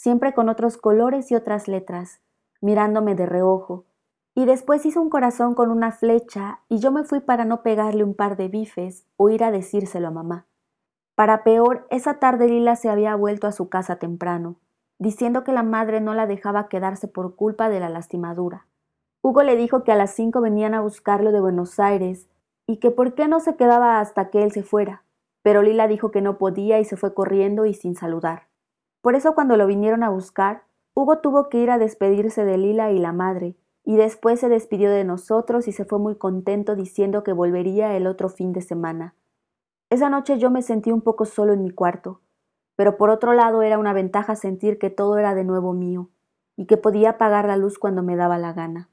siempre 0.00 0.32
con 0.32 0.48
otros 0.48 0.78
colores 0.78 1.30
y 1.30 1.34
otras 1.34 1.68
letras, 1.68 2.22
mirándome 2.62 3.14
de 3.14 3.26
reojo, 3.26 3.84
y 4.34 4.46
después 4.46 4.86
hizo 4.86 5.02
un 5.02 5.10
corazón 5.10 5.54
con 5.54 5.70
una 5.70 5.92
flecha 5.92 6.60
y 6.70 6.78
yo 6.78 6.90
me 6.90 7.04
fui 7.04 7.20
para 7.20 7.44
no 7.44 7.62
pegarle 7.62 8.02
un 8.02 8.14
par 8.14 8.38
de 8.38 8.48
bifes 8.48 9.04
o 9.18 9.28
ir 9.28 9.44
a 9.44 9.50
decírselo 9.50 10.08
a 10.08 10.10
mamá. 10.10 10.46
Para 11.16 11.44
peor, 11.44 11.86
esa 11.90 12.14
tarde 12.14 12.48
Lila 12.48 12.76
se 12.76 12.88
había 12.88 13.14
vuelto 13.14 13.46
a 13.46 13.52
su 13.52 13.68
casa 13.68 13.96
temprano, 13.96 14.56
diciendo 14.98 15.44
que 15.44 15.52
la 15.52 15.62
madre 15.62 16.00
no 16.00 16.14
la 16.14 16.26
dejaba 16.26 16.68
quedarse 16.68 17.06
por 17.06 17.36
culpa 17.36 17.68
de 17.68 17.80
la 17.80 17.90
lastimadura. 17.90 18.66
Hugo 19.20 19.42
le 19.42 19.54
dijo 19.54 19.84
que 19.84 19.92
a 19.92 19.96
las 19.96 20.14
cinco 20.14 20.40
venían 20.40 20.72
a 20.72 20.80
buscarlo 20.80 21.30
de 21.30 21.42
Buenos 21.42 21.78
Aires 21.78 22.26
y 22.66 22.78
que 22.78 22.90
por 22.90 23.14
qué 23.14 23.28
no 23.28 23.38
se 23.38 23.56
quedaba 23.56 24.00
hasta 24.00 24.30
que 24.30 24.44
él 24.44 24.50
se 24.50 24.62
fuera, 24.62 25.02
pero 25.42 25.60
Lila 25.60 25.88
dijo 25.88 26.10
que 26.10 26.22
no 26.22 26.38
podía 26.38 26.80
y 26.80 26.86
se 26.86 26.96
fue 26.96 27.12
corriendo 27.12 27.66
y 27.66 27.74
sin 27.74 27.96
saludar. 27.96 28.49
Por 29.00 29.14
eso 29.14 29.34
cuando 29.34 29.56
lo 29.56 29.66
vinieron 29.66 30.02
a 30.02 30.10
buscar, 30.10 30.64
Hugo 30.94 31.18
tuvo 31.18 31.48
que 31.48 31.58
ir 31.58 31.70
a 31.70 31.78
despedirse 31.78 32.44
de 32.44 32.58
Lila 32.58 32.90
y 32.90 32.98
la 32.98 33.12
madre, 33.12 33.56
y 33.84 33.96
después 33.96 34.40
se 34.40 34.48
despidió 34.48 34.90
de 34.90 35.04
nosotros 35.04 35.68
y 35.68 35.72
se 35.72 35.84
fue 35.84 35.98
muy 35.98 36.16
contento 36.16 36.76
diciendo 36.76 37.22
que 37.22 37.32
volvería 37.32 37.96
el 37.96 38.06
otro 38.06 38.28
fin 38.28 38.52
de 38.52 38.60
semana. 38.60 39.14
Esa 39.88 40.10
noche 40.10 40.38
yo 40.38 40.50
me 40.50 40.62
sentí 40.62 40.92
un 40.92 41.00
poco 41.00 41.24
solo 41.24 41.52
en 41.52 41.62
mi 41.62 41.70
cuarto, 41.70 42.20
pero 42.76 42.96
por 42.96 43.10
otro 43.10 43.32
lado 43.32 43.62
era 43.62 43.78
una 43.78 43.92
ventaja 43.92 44.36
sentir 44.36 44.78
que 44.78 44.90
todo 44.90 45.18
era 45.18 45.34
de 45.34 45.44
nuevo 45.44 45.72
mío 45.72 46.10
y 46.56 46.66
que 46.66 46.76
podía 46.76 47.10
apagar 47.10 47.46
la 47.46 47.56
luz 47.56 47.78
cuando 47.78 48.02
me 48.02 48.16
daba 48.16 48.38
la 48.38 48.52
gana. 48.52 48.90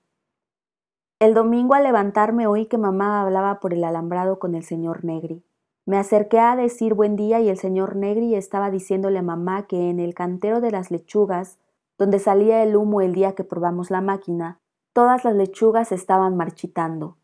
El 1.19 1.33
domingo 1.33 1.73
al 1.73 1.83
levantarme 1.83 2.47
oí 2.47 2.67
que 2.67 2.77
mamá 2.77 3.21
hablaba 3.21 3.59
por 3.59 3.73
el 3.73 3.83
alambrado 3.83 4.39
con 4.39 4.55
el 4.55 4.63
señor 4.63 5.03
Negri. 5.03 5.43
Me 5.87 5.97
acerqué 5.97 6.37
a 6.37 6.55
decir 6.55 6.93
buen 6.93 7.15
día 7.15 7.39
y 7.39 7.49
el 7.49 7.57
señor 7.57 7.95
Negri 7.95 8.35
estaba 8.35 8.69
diciéndole 8.69 9.17
a 9.17 9.23
mamá 9.23 9.65
que 9.65 9.89
en 9.89 9.99
el 9.99 10.13
cantero 10.13 10.61
de 10.61 10.69
las 10.69 10.91
lechugas, 10.91 11.57
donde 11.97 12.19
salía 12.19 12.61
el 12.61 12.75
humo 12.75 13.01
el 13.01 13.15
día 13.15 13.33
que 13.33 13.43
probamos 13.43 13.89
la 13.89 14.01
máquina, 14.01 14.59
Todas 14.97 15.23
las 15.23 15.35
lechugas 15.35 15.91
estaban 15.91 16.35
marchitando. 16.35 17.17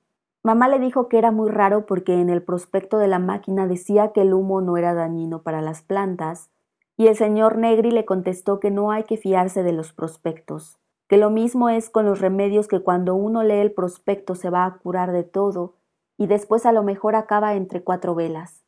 Mamá 0.43 0.67
le 0.67 0.77
dijo 0.77 1.09
que 1.09 1.17
era 1.17 1.31
muy 1.31 1.49
raro 1.49 1.87
porque 1.87 2.21
en 2.21 2.29
el 2.29 2.43
prospecto 2.43 2.99
de 2.99 3.07
la 3.07 3.17
máquina 3.17 3.65
decía 3.65 4.11
que 4.11 4.21
el 4.21 4.35
humo 4.35 4.61
no 4.61 4.77
era 4.77 4.93
dañino 4.93 5.41
para 5.41 5.59
las 5.59 5.81
plantas, 5.81 6.51
y 6.97 7.07
el 7.07 7.15
señor 7.15 7.57
Negri 7.57 7.89
le 7.89 8.05
contestó 8.05 8.59
que 8.59 8.69
no 8.69 8.91
hay 8.91 9.05
que 9.05 9.17
fiarse 9.17 9.63
de 9.63 9.71
los 9.71 9.91
prospectos, 9.91 10.77
que 11.07 11.17
lo 11.17 11.31
mismo 11.31 11.67
es 11.67 11.89
con 11.89 12.05
los 12.05 12.21
remedios 12.21 12.67
que 12.67 12.79
cuando 12.79 13.15
uno 13.15 13.41
lee 13.41 13.55
el 13.55 13.71
prospecto 13.71 14.35
se 14.35 14.51
va 14.51 14.65
a 14.65 14.77
curar 14.77 15.11
de 15.11 15.23
todo, 15.23 15.73
y 16.17 16.27
después 16.27 16.65
a 16.65 16.71
lo 16.71 16.83
mejor 16.83 17.15
acaba 17.15 17.55
entre 17.55 17.83
cuatro 17.83 18.15
velas. 18.15 18.63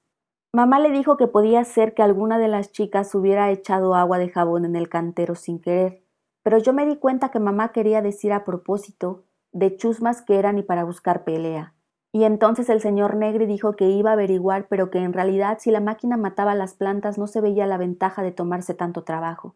Mamá 0.54 0.80
le 0.80 0.92
dijo 0.92 1.18
que 1.18 1.28
podía 1.28 1.64
ser 1.66 1.94
que 1.94 2.02
alguna 2.02 2.38
de 2.38 2.48
las 2.48 2.72
chicas 2.72 3.14
hubiera 3.14 3.52
echado 3.52 3.94
agua 3.96 4.18
de 4.18 4.30
jabón 4.30 4.64
en 4.66 4.76
el 4.76 4.88
cantero 4.88 5.36
sin 5.36 5.60
querer, 5.60 6.02
pero 6.44 6.58
yo 6.60 6.74
me 6.74 6.86
di 6.86 6.96
cuenta 6.96 7.30
que 7.30 7.40
mamá 7.40 7.72
quería 7.72 8.02
decir 8.02 8.32
a 8.32 8.46
propósito 8.46 9.26
de 9.52 9.76
chusmas 9.76 10.22
que 10.22 10.38
eran 10.38 10.58
y 10.58 10.64
para 10.64 10.84
buscar 10.84 11.24
pelea. 11.24 11.74
Y 12.14 12.24
entonces 12.24 12.70
el 12.70 12.80
señor 12.80 13.18
Negri 13.18 13.46
dijo 13.46 13.76
que 13.76 13.90
iba 13.90 14.12
a 14.12 14.14
averiguar, 14.14 14.68
pero 14.70 14.90
que 14.90 15.00
en 15.00 15.12
realidad 15.12 15.58
si 15.60 15.72
la 15.72 15.82
máquina 15.82 16.16
mataba 16.16 16.56
las 16.56 16.74
plantas 16.74 17.18
no 17.18 17.28
se 17.28 17.42
veía 17.42 17.66
la 17.66 17.78
ventaja 17.78 18.22
de 18.22 18.32
tomarse 18.32 18.74
tanto 18.74 19.04
trabajo. 19.04 19.56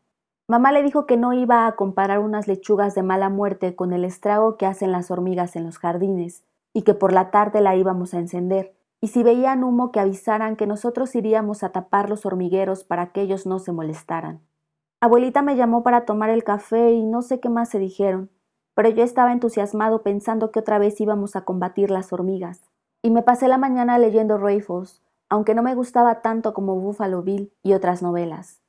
Mamá 0.50 0.74
le 0.74 0.84
dijo 0.84 1.06
que 1.06 1.16
no 1.16 1.32
iba 1.32 1.68
a 1.68 1.76
comparar 1.78 2.20
unas 2.20 2.48
lechugas 2.48 2.96
de 2.96 3.04
mala 3.04 3.30
muerte 3.30 3.76
con 3.76 3.94
el 3.94 4.04
estrago 4.04 4.58
que 4.58 4.66
hacen 4.66 4.92
las 4.92 5.12
hormigas 5.12 5.56
en 5.56 5.64
los 5.64 5.78
jardines, 5.78 6.44
y 6.74 6.84
que 6.84 6.94
por 6.94 7.14
la 7.14 7.32
tarde 7.32 7.62
la 7.62 7.76
íbamos 7.76 8.14
a 8.14 8.20
encender, 8.20 8.76
y 9.02 9.08
si 9.08 9.24
veían 9.24 9.64
humo 9.64 9.92
que 9.92 10.00
avisaran 10.00 10.56
que 10.56 10.68
nosotros 10.68 11.16
iríamos 11.16 11.64
a 11.64 11.70
tapar 11.70 12.10
los 12.10 12.26
hormigueros 12.26 12.84
para 12.84 13.12
que 13.12 13.22
ellos 13.22 13.46
no 13.46 13.60
se 13.60 13.72
molestaran. 13.72 14.42
Abuelita 15.02 15.42
me 15.42 15.56
llamó 15.56 15.84
para 15.84 16.06
tomar 16.06 16.30
el 16.30 16.44
café 16.44 16.92
y 16.92 17.06
no 17.06 17.22
sé 17.22 17.40
qué 17.40 17.50
más 17.50 17.70
se 17.70 17.80
dijeron, 17.80 18.30
pero 18.76 18.90
yo 18.90 19.04
estaba 19.04 19.32
entusiasmado 19.32 20.04
pensando 20.04 20.52
que 20.52 20.60
otra 20.60 20.78
vez 20.80 21.00
íbamos 21.00 21.36
a 21.36 21.46
combatir 21.46 21.92
las 21.92 22.12
hormigas. 22.12 22.70
Y 23.02 23.12
me 23.12 23.24
pasé 23.24 23.48
la 23.48 23.58
mañana 23.58 23.98
leyendo 23.98 24.38
Raffles, 24.38 25.02
aunque 25.30 25.56
no 25.56 25.64
me 25.64 25.76
gustaba 25.76 26.22
tanto 26.22 26.54
como 26.54 26.76
Buffalo 26.76 27.22
Bill 27.22 27.54
y 27.64 27.74
otras 27.74 28.02
novelas. 28.02 28.62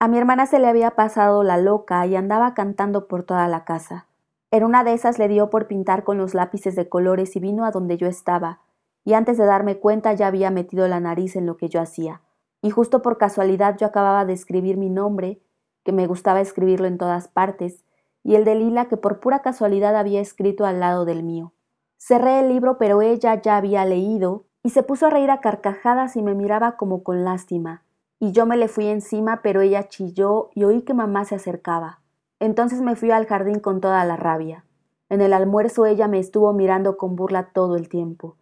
A 0.00 0.08
mi 0.08 0.18
hermana 0.18 0.46
se 0.46 0.58
le 0.58 0.66
había 0.66 0.92
pasado 0.92 1.44
la 1.44 1.58
loca 1.58 2.04
y 2.06 2.16
andaba 2.16 2.54
cantando 2.54 3.06
por 3.06 3.22
toda 3.22 3.46
la 3.46 3.64
casa. 3.64 4.08
En 4.52 4.62
una 4.62 4.84
de 4.84 4.92
esas 4.92 5.18
le 5.18 5.26
dio 5.26 5.50
por 5.50 5.66
pintar 5.66 6.04
con 6.04 6.16
los 6.18 6.32
lápices 6.32 6.76
de 6.76 6.88
colores 6.88 7.34
y 7.34 7.40
vino 7.40 7.64
a 7.64 7.72
donde 7.72 7.96
yo 7.96 8.06
estaba, 8.06 8.60
y 9.04 9.14
antes 9.14 9.36
de 9.36 9.46
darme 9.46 9.78
cuenta 9.78 10.12
ya 10.12 10.28
había 10.28 10.52
metido 10.52 10.86
la 10.86 11.00
nariz 11.00 11.34
en 11.34 11.46
lo 11.46 11.56
que 11.56 11.68
yo 11.68 11.80
hacía 11.80 12.20
y 12.62 12.70
justo 12.70 13.02
por 13.02 13.18
casualidad 13.18 13.76
yo 13.76 13.86
acababa 13.86 14.24
de 14.24 14.32
escribir 14.32 14.76
mi 14.76 14.88
nombre, 14.88 15.42
que 15.84 15.92
me 15.92 16.06
gustaba 16.06 16.40
escribirlo 16.40 16.86
en 16.86 16.96
todas 16.96 17.26
partes, 17.26 17.84
y 18.22 18.36
el 18.36 18.44
de 18.44 18.54
Lila 18.54 18.86
que 18.86 18.96
por 18.96 19.18
pura 19.18 19.42
casualidad 19.42 19.96
había 19.96 20.20
escrito 20.20 20.64
al 20.64 20.78
lado 20.78 21.04
del 21.04 21.24
mío. 21.24 21.52
Cerré 21.98 22.38
el 22.38 22.48
libro, 22.48 22.78
pero 22.78 23.02
ella 23.02 23.42
ya 23.42 23.56
había 23.56 23.84
leído, 23.84 24.46
y 24.62 24.70
se 24.70 24.84
puso 24.84 25.06
a 25.06 25.10
reír 25.10 25.30
a 25.30 25.40
carcajadas 25.40 26.16
y 26.16 26.22
me 26.22 26.34
miraba 26.34 26.76
como 26.76 27.02
con 27.02 27.24
lástima. 27.24 27.82
Y 28.20 28.30
yo 28.30 28.46
me 28.46 28.56
le 28.56 28.68
fui 28.68 28.86
encima, 28.86 29.40
pero 29.42 29.60
ella 29.60 29.88
chilló 29.88 30.50
y 30.54 30.62
oí 30.62 30.82
que 30.82 30.94
mamá 30.94 31.24
se 31.24 31.34
acercaba. 31.34 32.01
Entonces 32.42 32.80
me 32.80 32.96
fui 32.96 33.12
al 33.12 33.26
jardín 33.26 33.60
con 33.60 33.80
toda 33.80 34.04
la 34.04 34.16
rabia. 34.16 34.64
En 35.08 35.20
el 35.20 35.32
almuerzo 35.32 35.86
ella 35.86 36.08
me 36.08 36.18
estuvo 36.18 36.52
mirando 36.52 36.96
con 36.96 37.14
burla 37.14 37.52
todo 37.52 37.76
el 37.76 37.88
tiempo. 37.88 38.36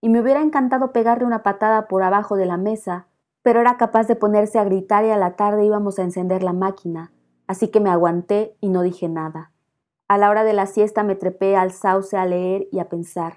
Y 0.00 0.08
me 0.08 0.20
hubiera 0.20 0.42
encantado 0.42 0.90
pegarle 0.90 1.24
una 1.24 1.44
patada 1.44 1.86
por 1.86 2.02
abajo 2.02 2.34
de 2.34 2.46
la 2.46 2.56
mesa, 2.56 3.06
pero 3.42 3.60
era 3.60 3.76
capaz 3.76 4.08
de 4.08 4.16
ponerse 4.16 4.58
a 4.58 4.64
gritar 4.64 5.04
y 5.04 5.10
a 5.10 5.16
la 5.16 5.36
tarde 5.36 5.64
íbamos 5.64 6.00
a 6.00 6.02
encender 6.02 6.42
la 6.42 6.52
máquina, 6.52 7.12
así 7.46 7.68
que 7.68 7.78
me 7.78 7.90
aguanté 7.90 8.56
y 8.60 8.70
no 8.70 8.82
dije 8.82 9.08
nada. 9.08 9.52
A 10.08 10.18
la 10.18 10.30
hora 10.30 10.42
de 10.42 10.52
la 10.52 10.66
siesta 10.66 11.04
me 11.04 11.14
trepé 11.14 11.54
al 11.54 11.70
sauce 11.70 12.16
a 12.16 12.26
leer 12.26 12.66
y 12.72 12.80
a 12.80 12.88
pensar, 12.88 13.34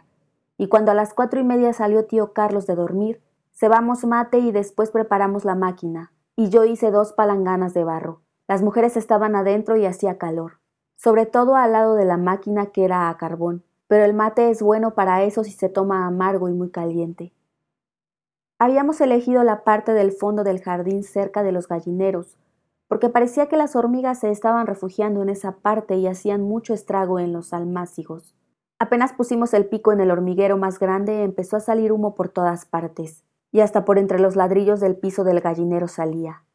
y 0.57 0.67
cuando 0.67 0.89
a 0.89 0.95
las 0.95 1.13
cuatro 1.13 1.39
y 1.39 1.43
media 1.43 1.73
salió 1.73 2.05
tío 2.05 2.33
Carlos 2.33 2.65
de 2.65 2.73
dormir, 2.73 3.21
cebamos 3.53 4.03
mate 4.03 4.39
y 4.39 4.51
después 4.51 4.89
preparamos 4.89 5.45
la 5.45 5.53
máquina, 5.53 6.11
y 6.35 6.49
yo 6.49 6.63
hice 6.65 6.89
dos 6.89 7.13
palanganas 7.13 7.75
de 7.75 7.83
barro. 7.83 8.23
Las 8.47 8.63
mujeres 8.63 8.95
estaban 8.95 9.35
adentro 9.35 9.75
y 9.75 9.85
hacía 9.85 10.17
calor, 10.17 10.59
sobre 10.95 11.25
todo 11.25 11.55
al 11.55 11.73
lado 11.73 11.95
de 11.95 12.05
la 12.05 12.17
máquina 12.17 12.67
que 12.67 12.85
era 12.85 13.09
a 13.09 13.17
carbón, 13.17 13.63
pero 13.87 14.05
el 14.05 14.13
mate 14.13 14.49
es 14.49 14.61
bueno 14.61 14.95
para 14.95 15.23
eso 15.23 15.43
si 15.43 15.51
se 15.51 15.67
toma 15.67 16.07
amargo 16.07 16.47
y 16.47 16.53
muy 16.53 16.69
caliente. 16.69 17.33
Habíamos 18.57 19.01
elegido 19.01 19.43
la 19.43 19.63
parte 19.63 19.93
del 19.93 20.11
fondo 20.11 20.43
del 20.43 20.61
jardín 20.61 21.03
cerca 21.03 21.43
de 21.43 21.51
los 21.51 21.67
gallineros, 21.67 22.37
porque 22.87 23.09
parecía 23.09 23.47
que 23.47 23.57
las 23.57 23.75
hormigas 23.75 24.21
se 24.21 24.31
estaban 24.31 24.65
refugiando 24.65 25.21
en 25.21 25.29
esa 25.29 25.57
parte 25.57 25.95
y 25.95 26.07
hacían 26.07 26.41
mucho 26.41 26.73
estrago 26.73 27.19
en 27.19 27.33
los 27.33 27.53
almácigos. 27.53 28.33
Apenas 28.79 29.11
pusimos 29.13 29.53
el 29.53 29.65
pico 29.65 29.91
en 29.91 29.99
el 29.99 30.09
hormiguero 30.09 30.57
más 30.57 30.79
grande 30.79 31.23
empezó 31.23 31.57
a 31.57 31.59
salir 31.59 31.91
humo 31.91 32.15
por 32.15 32.29
todas 32.29 32.65
partes, 32.65 33.23
y 33.51 33.59
hasta 33.59 33.83
por 33.83 33.97
entre 33.97 34.19
los 34.19 34.35
ladrillos 34.35 34.79
del 34.79 34.95
piso 34.95 35.23
del 35.23 35.41
gallinero 35.41 35.87
salía. 35.87 36.46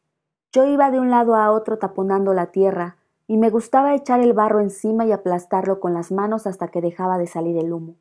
Yo 0.53 0.67
iba 0.67 0.91
de 0.91 0.99
un 0.99 1.09
lado 1.09 1.35
a 1.35 1.49
otro 1.49 1.79
taponando 1.79 2.35
la 2.35 2.51
tierra, 2.51 2.97
y 3.25 3.37
me 3.37 3.49
gustaba 3.49 3.95
echar 3.95 4.19
el 4.19 4.33
barro 4.33 4.59
encima 4.59 5.03
y 5.03 5.11
aplastarlo 5.11 5.79
con 5.79 5.95
las 5.95 6.11
manos 6.11 6.45
hasta 6.45 6.67
que 6.67 6.79
dejaba 6.79 7.17
de 7.17 7.25
salir 7.25 7.57
el 7.57 7.73
humo. 7.73 7.95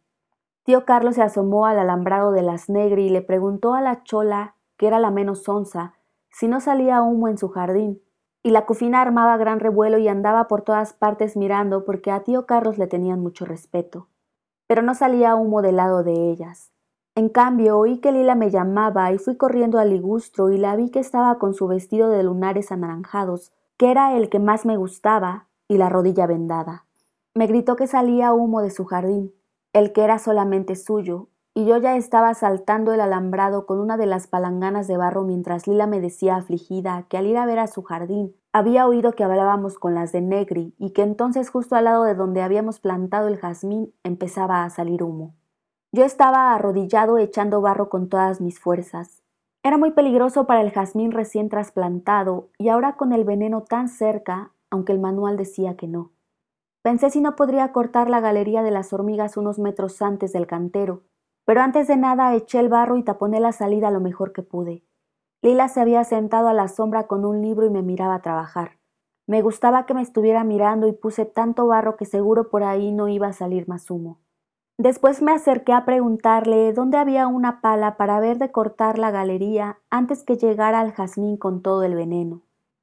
Tío 0.63 0.85
Carlos 0.85 1.15
se 1.15 1.23
asomó 1.23 1.65
al 1.65 1.79
alambrado 1.79 2.31
de 2.31 2.43
las 2.43 2.69
negri 2.69 3.07
y 3.07 3.09
le 3.09 3.23
preguntó 3.23 3.73
a 3.73 3.81
la 3.81 4.03
chola, 4.03 4.57
que 4.77 4.87
era 4.87 4.99
la 4.99 5.11
menos 5.11 5.49
onza, 5.49 5.95
si 6.31 6.47
no 6.47 6.61
salía 6.61 7.01
humo 7.01 7.29
en 7.29 7.39
su 7.39 7.49
jardín, 7.49 8.03
y 8.43 8.51
la 8.51 8.67
cufina 8.67 9.01
armaba 9.01 9.39
gran 9.39 9.59
revuelo 9.59 9.97
y 9.97 10.09
andaba 10.09 10.47
por 10.47 10.61
todas 10.61 10.93
partes 10.93 11.39
mirando 11.39 11.87
porque 11.87 12.11
a 12.11 12.21
tío 12.21 12.45
Carlos 12.45 12.77
le 12.77 12.87
tenían 12.87 13.21
mucho 13.21 13.47
respeto. 13.47 14.09
Pero 14.67 14.83
no 14.83 14.95
salía 14.95 15.37
humo 15.37 15.63
del 15.63 15.77
lado 15.77 16.03
de 16.03 16.31
ellas. 16.31 16.72
En 17.15 17.29
cambio, 17.29 17.79
oí 17.79 17.99
que 17.99 18.11
Lila 18.11 18.35
me 18.35 18.51
llamaba 18.51 19.13
y 19.13 19.19
fui 19.19 19.37
corriendo 19.37 19.79
al 19.79 19.91
ligustro 19.91 20.51
y 20.51 20.57
la 20.57 20.77
vi 20.77 20.91
que 20.91 21.01
estaba 21.01 21.39
con 21.39 21.53
su 21.53 21.67
vestido 21.67 22.09
de 22.09 22.23
lunares 22.23 22.73
anaranjados, 22.73 23.53
que 23.77 23.91
era 23.91 24.17
el 24.17 24.31
que 24.31 24.39
más 24.39 24.65
me 24.65 24.79
gustaba, 24.79 25.49
y 25.69 25.77
la 25.77 25.91
rodilla 25.91 26.27
vendada. 26.27 26.87
Me 27.35 27.47
gritó 27.47 27.77
que 27.77 27.87
salía 27.87 28.33
humo 28.33 28.63
de 28.63 28.71
su 28.71 28.87
jardín, 28.87 29.35
el 29.75 29.93
que 29.93 30.05
era 30.05 30.19
solamente 30.19 30.75
suyo, 30.75 31.29
y 31.55 31.67
yo 31.67 31.77
ya 31.77 31.97
estaba 31.97 32.33
saltando 32.33 32.95
el 32.95 33.01
alambrado 33.03 33.67
con 33.67 33.79
una 33.79 33.99
de 33.99 34.07
las 34.07 34.27
palanganas 34.27 34.89
de 34.89 34.97
barro 34.97 35.23
mientras 35.23 35.67
Lila 35.67 35.87
me 35.87 36.01
decía 36.01 36.37
afligida 36.37 37.05
que 37.11 37.19
al 37.19 37.27
ir 37.27 37.37
a 37.37 37.45
ver 37.45 37.59
a 37.59 37.67
su 37.67 37.83
jardín 37.83 38.35
había 38.55 38.87
oído 38.87 39.13
que 39.13 39.25
hablábamos 39.25 39.79
con 39.79 39.95
las 39.95 40.13
de 40.13 40.23
Negri 40.23 40.75
y 40.79 40.91
que 40.91 41.03
entonces 41.03 41.51
justo 41.51 41.77
al 41.77 41.85
lado 41.85 42.05
de 42.05 42.15
donde 42.15 42.41
habíamos 42.41 42.81
plantado 42.81 43.29
el 43.29 43.37
jazmín 43.37 43.93
empezaba 44.03 44.65
a 44.65 44.71
salir 44.71 45.03
humo. 45.03 45.35
Yo 45.95 46.05
estaba 46.05 46.55
arrodillado 46.55 47.19
echando 47.19 47.61
barro 47.61 47.91
con 47.91 48.09
todas 48.09 48.41
mis 48.41 48.59
fuerzas. 48.59 49.23
Era 49.63 49.77
muy 49.77 49.91
peligroso 49.91 50.47
para 50.47 50.63
el 50.63 50.71
jazmín 50.71 51.13
recién 51.13 51.51
trasplantado 51.51 52.49
y 52.57 52.71
ahora 52.71 52.97
con 52.97 53.13
el 53.13 53.25
veneno 53.25 53.65
tan 53.65 53.91
cerca, 53.91 54.53
aunque 54.71 54.93
el 54.93 55.01
manual 55.01 55.37
decía 55.37 55.77
que 55.77 55.89
no. 55.89 56.13
Pensé 56.81 57.11
si 57.11 57.21
no 57.21 57.37
podría 57.37 57.73
cortar 57.73 58.09
la 58.09 58.21
galería 58.21 58.63
de 58.63 58.71
las 58.71 58.95
hormigas 58.95 59.37
unos 59.37 59.59
metros 59.59 60.01
antes 60.01 60.33
del 60.33 60.47
cantero, 60.47 61.03
pero 61.45 61.61
antes 61.61 61.89
de 61.89 61.99
nada 61.99 62.35
eché 62.35 62.59
el 62.59 62.71
barro 62.71 62.97
y 62.97 63.03
taponé 63.03 63.39
la 63.39 63.53
salida 63.53 63.91
lo 63.91 64.01
mejor 64.01 64.33
que 64.33 64.43
pude. 64.43 64.87
Lila 65.43 65.69
se 65.69 65.83
había 65.83 66.05
sentado 66.05 66.49
a 66.49 66.55
la 66.55 66.69
sombra 66.69 67.07
con 67.07 67.27
un 67.27 67.43
libro 67.43 67.67
y 67.67 67.71
me 67.71 67.83
miraba 67.83 68.23
trabajar. 68.23 68.79
Me 69.27 69.43
gustaba 69.43 69.85
que 69.85 69.93
me 69.93 70.01
estuviera 70.01 70.43
mirando 70.43 70.89
y 70.89 70.93
puse 70.93 71.27
tanto 71.27 71.67
barro 71.67 71.99
que 71.99 72.07
seguro 72.07 72.49
por 72.49 72.65
ahí 72.65 72.93
no 72.93 73.09
iba 73.09 73.27
a 73.27 73.35
salir 73.35 73.69
más 73.69 73.91
humo. 73.91 74.22
Después 74.83 75.23
me 75.23 75.31
acerqué 75.31 75.73
a 75.73 75.85
preguntarle 75.85 76.73
dónde 76.73 76.99
había 76.99 77.29
una 77.29 77.61
pala 77.61 77.97
para 77.97 78.19
ver 78.19 78.39
de 78.39 78.51
cortar 78.51 78.99
la 78.99 79.13
galería 79.13 79.79
antes 79.91 80.25
que 80.25 80.37
llegara 80.37 80.81
al 80.81 80.91
jazmín 80.91 81.37
con 81.37 81.63
todo 81.63 81.85
el 81.85 81.95
veneno. 81.95 82.43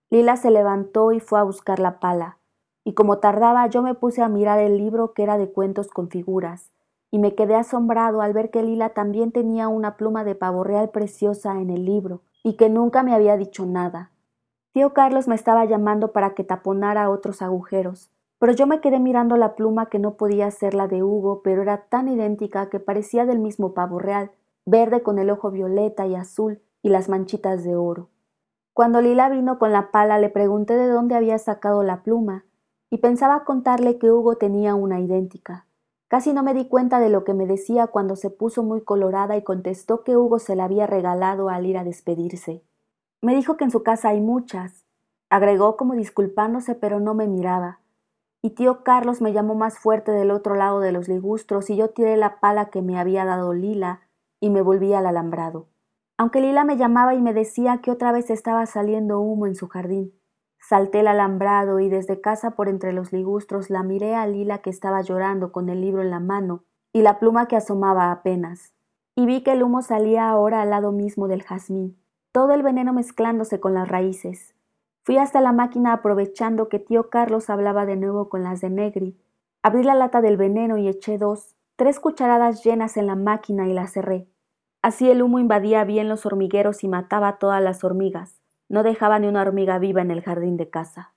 Lila 0.09 0.37
se 0.37 0.49
levantó 0.49 1.11
y 1.11 1.19
fue 1.19 1.39
a 1.39 1.43
buscar 1.43 1.79
la 1.79 1.99
pala, 1.99 2.37
y 2.85 2.93
como 2.93 3.17
tardaba 3.17 3.67
yo 3.67 3.81
me 3.81 3.95
puse 3.95 4.21
a 4.21 4.29
mirar 4.29 4.59
el 4.59 4.77
libro 4.77 5.11
que 5.11 5.23
era 5.23 5.37
de 5.37 5.51
cuentos 5.51 5.89
con 5.89 6.07
figuras, 6.07 6.71
y 7.11 7.19
me 7.19 7.35
quedé 7.35 7.55
asombrado 7.55 8.21
al 8.21 8.31
ver 8.31 8.49
que 8.49 8.63
Lila 8.63 8.91
también 8.91 9.33
tenía 9.33 9.67
una 9.67 9.97
pluma 9.97 10.23
de 10.23 10.35
pavo 10.35 10.63
real 10.63 10.91
preciosa 10.91 11.59
en 11.59 11.69
el 11.69 11.83
libro, 11.83 12.21
y 12.45 12.53
que 12.53 12.69
nunca 12.69 13.03
me 13.03 13.13
había 13.13 13.35
dicho 13.35 13.65
nada. 13.65 14.11
Tío 14.71 14.93
Carlos 14.93 15.27
me 15.27 15.35
estaba 15.35 15.65
llamando 15.65 16.13
para 16.13 16.33
que 16.33 16.45
taponara 16.45 17.09
otros 17.09 17.41
agujeros, 17.41 18.09
pero 18.39 18.53
yo 18.53 18.65
me 18.65 18.79
quedé 18.79 18.99
mirando 18.99 19.37
la 19.37 19.55
pluma 19.55 19.87
que 19.87 19.99
no 19.99 20.15
podía 20.15 20.49
ser 20.49 20.73
la 20.73 20.87
de 20.87 21.03
Hugo, 21.03 21.41
pero 21.43 21.61
era 21.61 21.85
tan 21.89 22.07
idéntica 22.07 22.69
que 22.69 22.79
parecía 22.79 23.25
del 23.25 23.39
mismo 23.39 23.73
pavo 23.73 23.99
real, 23.99 24.31
verde 24.65 25.03
con 25.03 25.19
el 25.19 25.29
ojo 25.29 25.51
violeta 25.51 26.07
y 26.07 26.15
azul 26.15 26.61
y 26.81 26.89
las 26.89 27.09
manchitas 27.09 27.63
de 27.63 27.75
oro. 27.75 28.09
Cuando 28.73 29.01
Lila 29.01 29.29
vino 29.29 29.59
con 29.59 29.73
la 29.73 29.91
pala 29.91 30.19
le 30.19 30.29
pregunté 30.29 30.75
de 30.75 30.87
dónde 30.87 31.15
había 31.15 31.37
sacado 31.37 31.83
la 31.83 32.01
pluma, 32.01 32.45
y 32.89 32.97
pensaba 32.97 33.43
contarle 33.43 33.99
que 33.99 34.09
Hugo 34.09 34.37
tenía 34.37 34.73
una 34.73 34.99
idéntica. 34.99 35.67
Casi 36.07 36.33
no 36.33 36.41
me 36.41 36.55
di 36.55 36.67
cuenta 36.67 36.99
de 36.99 37.09
lo 37.09 37.23
que 37.23 37.35
me 37.35 37.45
decía 37.45 37.87
cuando 37.87 38.15
se 38.15 38.31
puso 38.31 38.63
muy 38.63 38.81
colorada 38.81 39.37
y 39.37 39.43
contestó 39.43 40.03
que 40.03 40.17
Hugo 40.17 40.39
se 40.39 40.55
la 40.55 40.63
había 40.63 40.87
regalado 40.87 41.49
al 41.49 41.67
ir 41.67 41.77
a 41.77 41.83
despedirse. 41.83 42.63
Me 43.21 43.35
dijo 43.35 43.57
que 43.57 43.65
en 43.65 43.71
su 43.71 43.83
casa 43.83 44.09
hay 44.09 44.21
muchas. 44.21 44.85
Agregó 45.29 45.77
como 45.77 45.93
disculpándose, 45.93 46.73
pero 46.73 46.99
no 46.99 47.13
me 47.13 47.27
miraba. 47.27 47.79
Y 48.41 48.51
tío 48.51 48.83
Carlos 48.83 49.21
me 49.21 49.33
llamó 49.33 49.55
más 49.55 49.79
fuerte 49.79 50.11
del 50.11 50.31
otro 50.31 50.55
lado 50.55 50.79
de 50.79 50.91
los 50.91 51.09
ligustros 51.09 51.69
y 51.69 51.75
yo 51.75 51.89
tiré 51.89 52.15
la 52.15 52.39
pala 52.39 52.69
que 52.69 52.81
me 52.81 52.97
había 52.97 53.25
dado 53.25 53.53
Lila 53.53 54.01
y 54.39 54.49
me 54.49 54.61
volví 54.61 54.93
al 54.93 55.05
alambrado. 55.05 55.67
Aunque 56.17 56.41
Lila 56.41 56.63
me 56.63 56.77
llamaba 56.77 57.13
y 57.15 57.21
me 57.21 57.33
decía 57.33 57.79
que 57.81 57.91
otra 57.91 58.11
vez 58.11 58.29
estaba 58.29 58.65
saliendo 58.65 59.19
humo 59.19 59.45
en 59.45 59.55
su 59.55 59.67
jardín. 59.67 60.13
Salté 60.59 60.99
el 60.99 61.07
alambrado 61.07 61.79
y 61.79 61.89
desde 61.89 62.21
casa 62.21 62.51
por 62.51 62.69
entre 62.69 62.93
los 62.93 63.11
ligustros 63.11 63.69
la 63.69 63.83
miré 63.83 64.15
a 64.15 64.27
Lila 64.27 64.59
que 64.59 64.69
estaba 64.69 65.01
llorando 65.01 65.51
con 65.51 65.69
el 65.69 65.81
libro 65.81 66.01
en 66.01 66.09
la 66.09 66.19
mano 66.19 66.63
y 66.93 67.01
la 67.01 67.19
pluma 67.19 67.47
que 67.47 67.55
asomaba 67.55 68.11
apenas. 68.11 68.73
Y 69.15 69.25
vi 69.25 69.41
que 69.41 69.53
el 69.53 69.63
humo 69.63 69.81
salía 69.81 70.29
ahora 70.29 70.61
al 70.61 70.69
lado 70.69 70.91
mismo 70.91 71.27
del 71.27 71.43
jazmín, 71.43 71.97
todo 72.31 72.53
el 72.53 72.63
veneno 72.63 72.93
mezclándose 72.93 73.59
con 73.59 73.73
las 73.73 73.87
raíces. 73.87 74.55
Fui 75.09 75.17
hasta 75.17 75.41
la 75.41 75.53
máquina 75.53 75.91
aprovechando 75.91 76.69
que 76.69 76.77
tío 76.77 77.09
Carlos 77.09 77.49
hablaba 77.49 77.87
de 77.87 77.95
nuevo 77.95 78.29
con 78.29 78.43
las 78.43 78.61
de 78.61 78.69
Negri. 78.69 79.17
Abrí 79.63 79.81
la 79.81 79.95
lata 79.95 80.21
del 80.21 80.37
veneno 80.37 80.77
y 80.77 80.87
eché 80.87 81.17
dos, 81.17 81.55
tres 81.77 81.99
cucharadas 81.99 82.63
llenas 82.63 82.95
en 82.95 83.07
la 83.07 83.15
máquina 83.15 83.67
y 83.67 83.73
la 83.73 83.87
cerré. 83.87 84.27
Así 84.83 85.09
el 85.09 85.23
humo 85.23 85.39
invadía 85.39 85.83
bien 85.83 86.09
los 86.09 86.27
hormigueros 86.27 86.83
y 86.83 86.87
mataba 86.87 87.27
a 87.27 87.37
todas 87.39 87.59
las 87.59 87.83
hormigas. 87.83 88.39
No 88.69 88.83
dejaba 88.83 89.17
ni 89.17 89.27
una 89.27 89.41
hormiga 89.41 89.79
viva 89.79 90.03
en 90.03 90.11
el 90.11 90.21
jardín 90.21 90.57
de 90.57 90.69
casa. 90.69 91.15